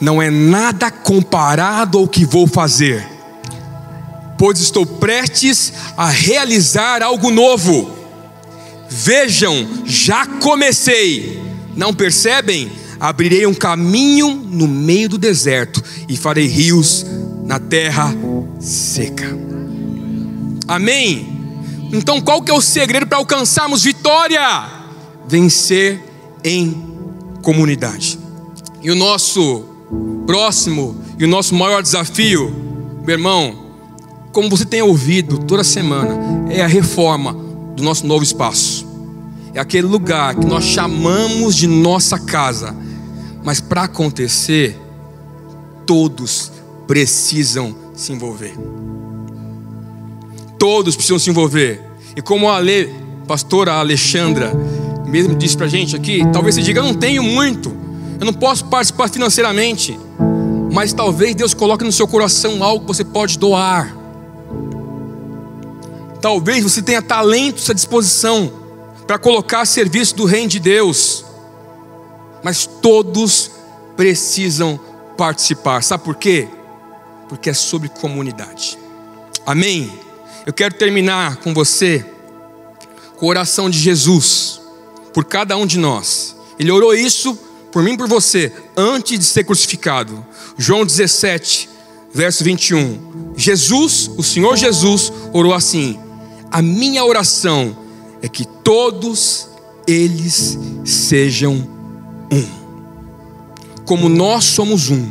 não 0.02 0.20
é 0.20 0.32
nada 0.32 0.90
comparado 0.90 2.00
ao 2.00 2.08
que 2.08 2.26
vou 2.26 2.48
fazer 2.48 3.17
pois 4.38 4.60
estou 4.60 4.86
prestes 4.86 5.74
a 5.96 6.10
realizar 6.10 7.02
algo 7.02 7.32
novo. 7.32 7.92
Vejam, 8.90 9.84
já 9.86 10.26
comecei. 10.26 11.42
Não 11.76 11.94
percebem? 11.94 12.72
Abrirei 13.00 13.46
um 13.46 13.54
caminho 13.54 14.34
no 14.34 14.68
meio 14.68 15.10
do 15.10 15.18
deserto 15.18 15.84
e 16.08 16.18
farei 16.18 16.48
rios 16.48 17.06
na 17.44 17.60
terra 17.60 18.14
seca. 18.60 19.38
Amém. 20.68 21.38
Então, 21.94 22.20
qual 22.20 22.42
que 22.42 22.52
é 22.52 22.54
o 22.54 22.62
segredo 22.62 23.08
para 23.08 23.18
alcançarmos 23.18 23.84
vitória? 23.84 24.42
Vencer 25.28 26.02
em 26.44 26.86
comunidade. 27.42 28.20
E 28.82 28.92
o 28.92 28.96
nosso 28.96 29.64
próximo 30.26 31.02
e 31.18 31.24
o 31.24 31.28
nosso 31.28 31.56
maior 31.56 31.82
desafio, 31.82 32.54
meu 33.06 33.16
irmão, 33.16 33.67
como 34.38 34.52
você 34.52 34.66
tem 34.66 34.84
ouvido 34.84 35.40
toda 35.40 35.64
semana, 35.64 36.16
é 36.52 36.62
a 36.62 36.68
reforma 36.68 37.34
do 37.76 37.82
nosso 37.82 38.06
novo 38.06 38.24
espaço. 38.24 38.86
É 39.52 39.60
aquele 39.60 39.88
lugar 39.88 40.36
que 40.36 40.46
nós 40.46 40.64
chamamos 40.64 41.56
de 41.56 41.66
nossa 41.66 42.20
casa. 42.20 42.76
Mas 43.44 43.60
para 43.60 43.86
acontecer, 43.86 44.80
todos 45.88 46.52
precisam 46.86 47.76
se 47.96 48.14
envolver. 48.14 48.54
Todos 50.60 50.96
precisam 50.96 51.18
se 51.18 51.32
envolver. 51.32 51.82
E 52.16 52.22
como 52.22 52.48
a 52.48 52.58
Ale, 52.58 52.94
pastora 53.28 53.74
Alexandra 53.74 54.54
mesmo 55.08 55.34
disse 55.34 55.58
para 55.58 55.66
a 55.66 55.70
gente 55.70 55.96
aqui, 55.96 56.22
talvez 56.32 56.54
você 56.54 56.62
diga: 56.62 56.82
eu 56.82 56.86
não 56.86 56.94
tenho 56.94 57.24
muito, 57.24 57.76
eu 58.20 58.26
não 58.28 58.34
posso 58.34 58.66
participar 58.66 59.10
financeiramente, 59.10 60.00
mas 60.72 60.94
talvez 60.94 61.34
Deus 61.34 61.56
coloque 61.56 61.84
no 61.84 61.92
seu 61.92 62.08
coração 62.08 62.64
algo 62.64 62.82
que 62.82 62.88
você 62.88 63.04
pode 63.04 63.40
doar. 63.40 63.97
Talvez 66.22 66.64
você 66.64 66.82
tenha 66.82 67.02
talentos 67.02 67.70
à 67.70 67.74
disposição 67.74 68.52
para 69.06 69.18
colocar 69.18 69.62
a 69.62 69.66
serviço 69.66 70.16
do 70.16 70.26
reino 70.26 70.50
de 70.50 70.60
Deus, 70.60 71.26
mas 72.44 72.66
todos 72.66 73.52
precisam 73.96 74.80
participar. 75.18 75.82
Sabe 75.84 76.04
por 76.04 76.16
quê? 76.16 76.48
Porque 77.30 77.50
é 77.50 77.54
sobre 77.54 77.90
comunidade. 77.90 78.78
Amém? 79.46 79.92
Eu 80.46 80.54
quero 80.54 80.76
terminar 80.76 81.38
com 81.38 81.54
você 81.54 82.06
com 83.18 83.26
a 83.26 83.30
oração 83.30 83.70
de 83.70 83.80
Jesus 83.80 84.62
por 85.14 85.26
cada 85.26 85.58
um 85.58 85.66
de 85.66 85.78
nós. 85.78 86.36
Ele 86.60 86.72
orou 86.72 86.94
isso 86.94 87.36
por 87.72 87.84
mim 87.84 87.94
e 87.94 87.98
por 87.98 88.08
você 88.08 88.52
antes 88.76 89.20
de 89.20 89.26
ser 89.26 89.44
crucificado. 89.44 90.26
João 90.58 90.86
17, 90.86 91.70
verso 92.14 92.44
21. 92.44 93.34
Jesus, 93.36 94.10
o 94.18 94.24
Senhor 94.24 94.56
Jesus, 94.56 95.12
orou 95.34 95.54
assim: 95.54 96.00
a 96.52 96.62
minha 96.62 97.04
oração 97.06 97.76
é 98.22 98.28
que 98.28 98.46
todos 98.46 99.48
eles 99.88 100.58
sejam 100.86 101.54
um. 102.32 102.58
Como 103.86 104.10
nós 104.10 104.44
somos 104.44 104.90
um, 104.90 105.10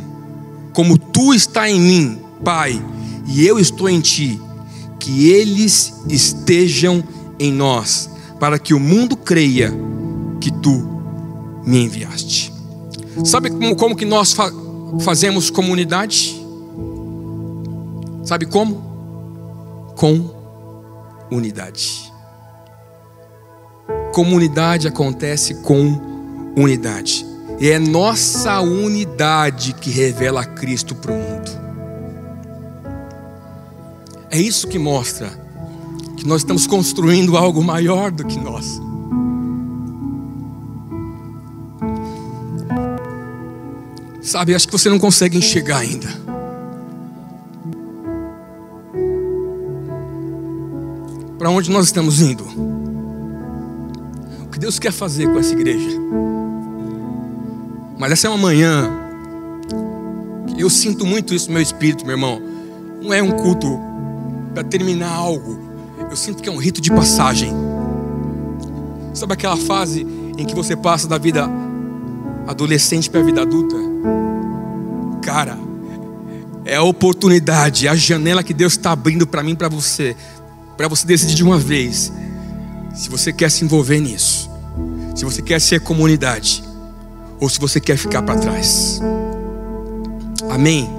como 0.73 0.97
tu 0.97 1.33
está 1.33 1.69
em 1.69 1.79
mim, 1.79 2.19
Pai, 2.43 2.79
e 3.27 3.45
eu 3.45 3.59
estou 3.59 3.89
em 3.89 3.99
ti, 3.99 4.39
que 4.99 5.29
eles 5.29 5.93
estejam 6.07 7.03
em 7.39 7.51
nós, 7.51 8.09
para 8.39 8.59
que 8.59 8.73
o 8.73 8.79
mundo 8.79 9.17
creia 9.17 9.73
que 10.39 10.51
tu 10.51 10.87
me 11.65 11.83
enviaste. 11.83 12.53
Sabe 13.25 13.49
como, 13.49 13.75
como 13.75 13.95
que 13.95 14.05
nós 14.05 14.33
fa 14.33 14.51
fazemos 15.01 15.49
comunidade? 15.49 16.39
Sabe 18.23 18.45
como? 18.45 18.75
Com 19.95 20.36
unidade. 21.31 22.11
Comunidade 24.13 24.87
acontece 24.87 25.55
com 25.61 26.53
unidade. 26.55 27.25
E 27.59 27.69
é 27.69 27.79
nossa 27.79 28.59
unidade 28.61 29.73
que 29.73 29.89
revela 29.89 30.45
Cristo 30.45 30.95
para 30.95 31.11
o 31.11 31.15
mundo. 31.15 31.51
É 34.29 34.39
isso 34.39 34.67
que 34.67 34.77
mostra 34.77 35.31
que 36.17 36.27
nós 36.27 36.41
estamos 36.41 36.67
construindo 36.67 37.37
algo 37.37 37.63
maior 37.63 38.11
do 38.11 38.25
que 38.25 38.39
nós. 38.39 38.79
Sabe, 44.21 44.53
acho 44.53 44.67
que 44.67 44.73
você 44.73 44.89
não 44.89 44.99
consegue 44.99 45.37
enxergar 45.37 45.77
ainda. 45.77 46.09
Para 51.37 51.49
onde 51.49 51.69
nós 51.69 51.85
estamos 51.85 52.21
indo? 52.21 52.43
O 54.43 54.49
que 54.51 54.59
Deus 54.59 54.79
quer 54.79 54.91
fazer 54.91 55.27
com 55.31 55.39
essa 55.39 55.53
igreja? 55.53 55.97
Mas 57.97 58.11
essa 58.11 58.27
é 58.27 58.29
uma 58.29 58.37
manhã 58.37 59.07
eu 60.57 60.71
sinto 60.71 61.05
muito 61.05 61.35
isso 61.35 61.47
no 61.47 61.53
meu 61.53 61.61
espírito, 61.61 62.03
meu 62.03 62.15
irmão. 62.15 62.41
Não 63.01 63.13
é 63.13 63.21
um 63.21 63.31
culto 63.31 63.79
para 64.53 64.63
terminar 64.63 65.11
algo. 65.11 65.59
Eu 66.09 66.15
sinto 66.15 66.41
que 66.41 66.49
é 66.49 66.51
um 66.51 66.57
rito 66.57 66.81
de 66.81 66.89
passagem. 66.89 67.53
Sabe 69.13 69.33
aquela 69.33 69.55
fase 69.55 70.01
em 70.37 70.45
que 70.45 70.55
você 70.55 70.75
passa 70.75 71.07
da 71.07 71.17
vida 71.17 71.47
adolescente 72.47 73.09
para 73.09 73.19
a 73.19 73.23
vida 73.23 73.43
adulta? 73.43 73.75
Cara, 75.21 75.57
é 76.65 76.75
a 76.75 76.83
oportunidade, 76.83 77.85
é 77.85 77.89
a 77.91 77.95
janela 77.95 78.43
que 78.43 78.53
Deus 78.53 78.73
está 78.73 78.91
abrindo 78.91 79.27
para 79.27 79.43
mim, 79.43 79.55
para 79.55 79.69
você, 79.69 80.15
para 80.77 80.87
você 80.87 81.07
decidir 81.07 81.33
de 81.33 81.43
uma 81.43 81.57
vez 81.57 82.13
se 82.93 83.09
você 83.09 83.33
quer 83.33 83.49
se 83.49 83.65
envolver 83.65 83.99
nisso, 83.99 84.49
se 85.15 85.25
você 85.25 85.41
quer 85.41 85.59
ser 85.59 85.81
comunidade, 85.81 86.63
ou 87.39 87.49
se 87.49 87.59
você 87.59 87.79
quer 87.79 87.97
ficar 87.97 88.21
para 88.21 88.39
trás. 88.39 89.01
Amém. 90.49 90.89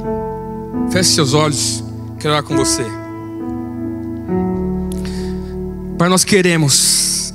Feche 0.91 1.11
seus 1.11 1.33
olhos, 1.35 1.83
quero 2.19 2.35
orar 2.35 2.43
com 2.43 2.57
você. 2.57 2.85
Pai, 5.97 6.09
nós 6.09 6.25
queremos 6.25 7.35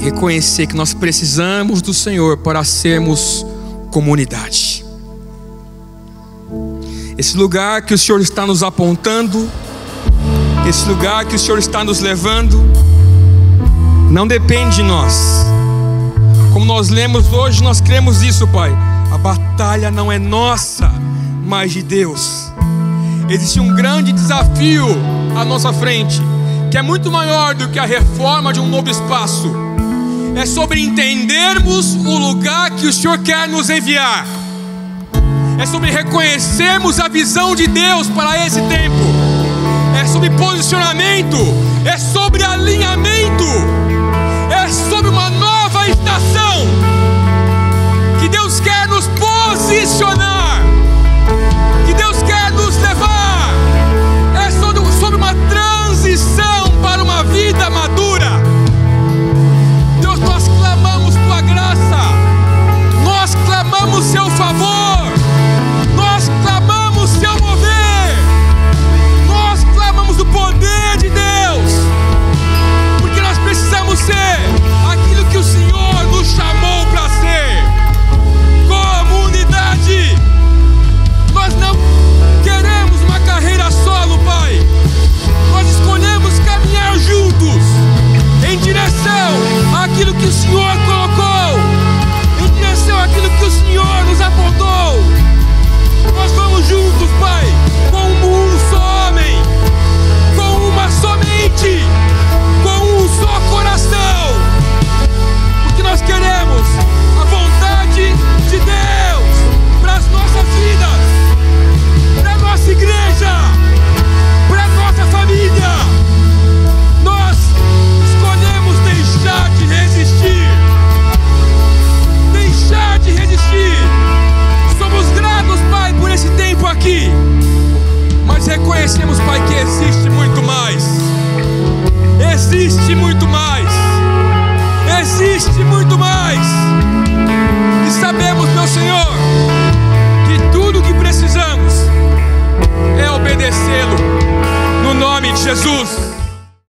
reconhecer 0.00 0.66
que 0.66 0.76
nós 0.76 0.94
precisamos 0.94 1.82
do 1.82 1.92
Senhor 1.92 2.38
para 2.38 2.62
sermos 2.64 3.44
comunidade. 3.90 4.84
Esse 7.16 7.36
lugar 7.36 7.82
que 7.82 7.92
o 7.92 7.98
Senhor 7.98 8.20
está 8.20 8.46
nos 8.46 8.62
apontando, 8.62 9.50
esse 10.68 10.86
lugar 10.86 11.24
que 11.24 11.34
o 11.34 11.38
Senhor 11.38 11.58
está 11.58 11.82
nos 11.82 12.00
levando, 12.00 12.62
não 14.10 14.26
depende 14.26 14.76
de 14.76 14.82
nós. 14.82 15.46
Como 16.52 16.66
nós 16.66 16.90
lemos 16.90 17.32
hoje, 17.32 17.62
nós 17.62 17.80
cremos 17.80 18.22
isso, 18.22 18.46
Pai. 18.48 18.70
A 19.10 19.16
batalha 19.16 19.90
não 19.90 20.12
é 20.12 20.18
nossa, 20.18 20.92
mas 21.42 21.72
de 21.72 21.82
Deus. 21.82 22.52
Existe 23.30 23.58
um 23.58 23.74
grande 23.74 24.12
desafio 24.12 24.86
à 25.34 25.42
nossa 25.42 25.72
frente, 25.72 26.20
que 26.70 26.76
é 26.76 26.82
muito 26.82 27.10
maior 27.10 27.54
do 27.54 27.68
que 27.68 27.78
a 27.78 27.86
reforma 27.86 28.52
de 28.52 28.60
um 28.60 28.68
novo 28.68 28.90
espaço. 28.90 29.50
É 30.36 30.44
sobre 30.44 30.80
entendermos 30.80 31.94
o 31.94 32.18
lugar 32.18 32.72
que 32.72 32.86
o 32.86 32.92
Senhor 32.92 33.16
quer 33.18 33.48
nos 33.48 33.70
enviar 33.70 34.26
é 35.58 35.66
sobre 35.66 35.90
reconhecermos 35.90 37.00
a 37.00 37.08
visão 37.08 37.56
de 37.56 37.66
Deus 37.66 38.06
para 38.08 38.46
esse 38.46 38.62
tempo, 38.62 38.94
é 39.98 40.06
sobre 40.06 40.30
posicionamento, 40.30 41.36
é 41.84 41.98
sobre 41.98 42.44
alinhamento, 42.44 43.44
é 44.48 44.68
sobre 44.68 45.10
uma 45.10 45.28
nova 45.28 45.88
estação. 45.88 46.66
Que 48.20 48.28
Deus 48.28 48.60
quer 48.60 48.86
nos 48.86 49.08
posicionar, 49.08 50.37